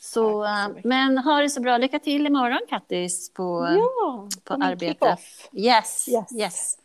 Så, 0.00 0.22
så 0.22 0.44
eh, 0.44 0.68
men 0.84 1.18
ha 1.18 1.40
det 1.40 1.50
så 1.50 1.60
bra. 1.60 1.78
Lycka 1.78 1.98
till 1.98 2.26
imorgon, 2.26 2.60
Kattis, 2.68 3.32
på, 3.32 3.76
ja, 3.78 4.28
på, 4.44 4.56
på 4.56 4.64
arbetet. 4.64 5.18
Yes, 5.52 6.08
yes. 6.08 6.32
yes. 6.32 6.78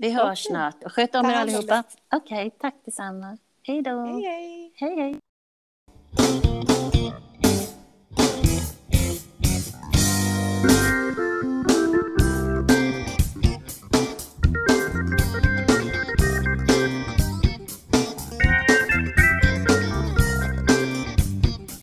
Vi 0.00 0.10
hörs 0.10 0.24
okay. 0.24 0.36
snart. 0.36 0.84
Och 0.84 0.92
sköt 0.92 1.14
om 1.14 1.26
er 1.26 1.34
allihopa. 1.34 1.84
Okej, 2.14 2.46
okay, 2.46 2.50
tack 2.58 2.74
detsamma. 2.84 3.38
Hej 3.62 3.82
då. 3.82 4.00
Hej, 4.00 4.22
hej. 4.22 4.72
hej, 4.76 4.96
hej. 4.96 6.47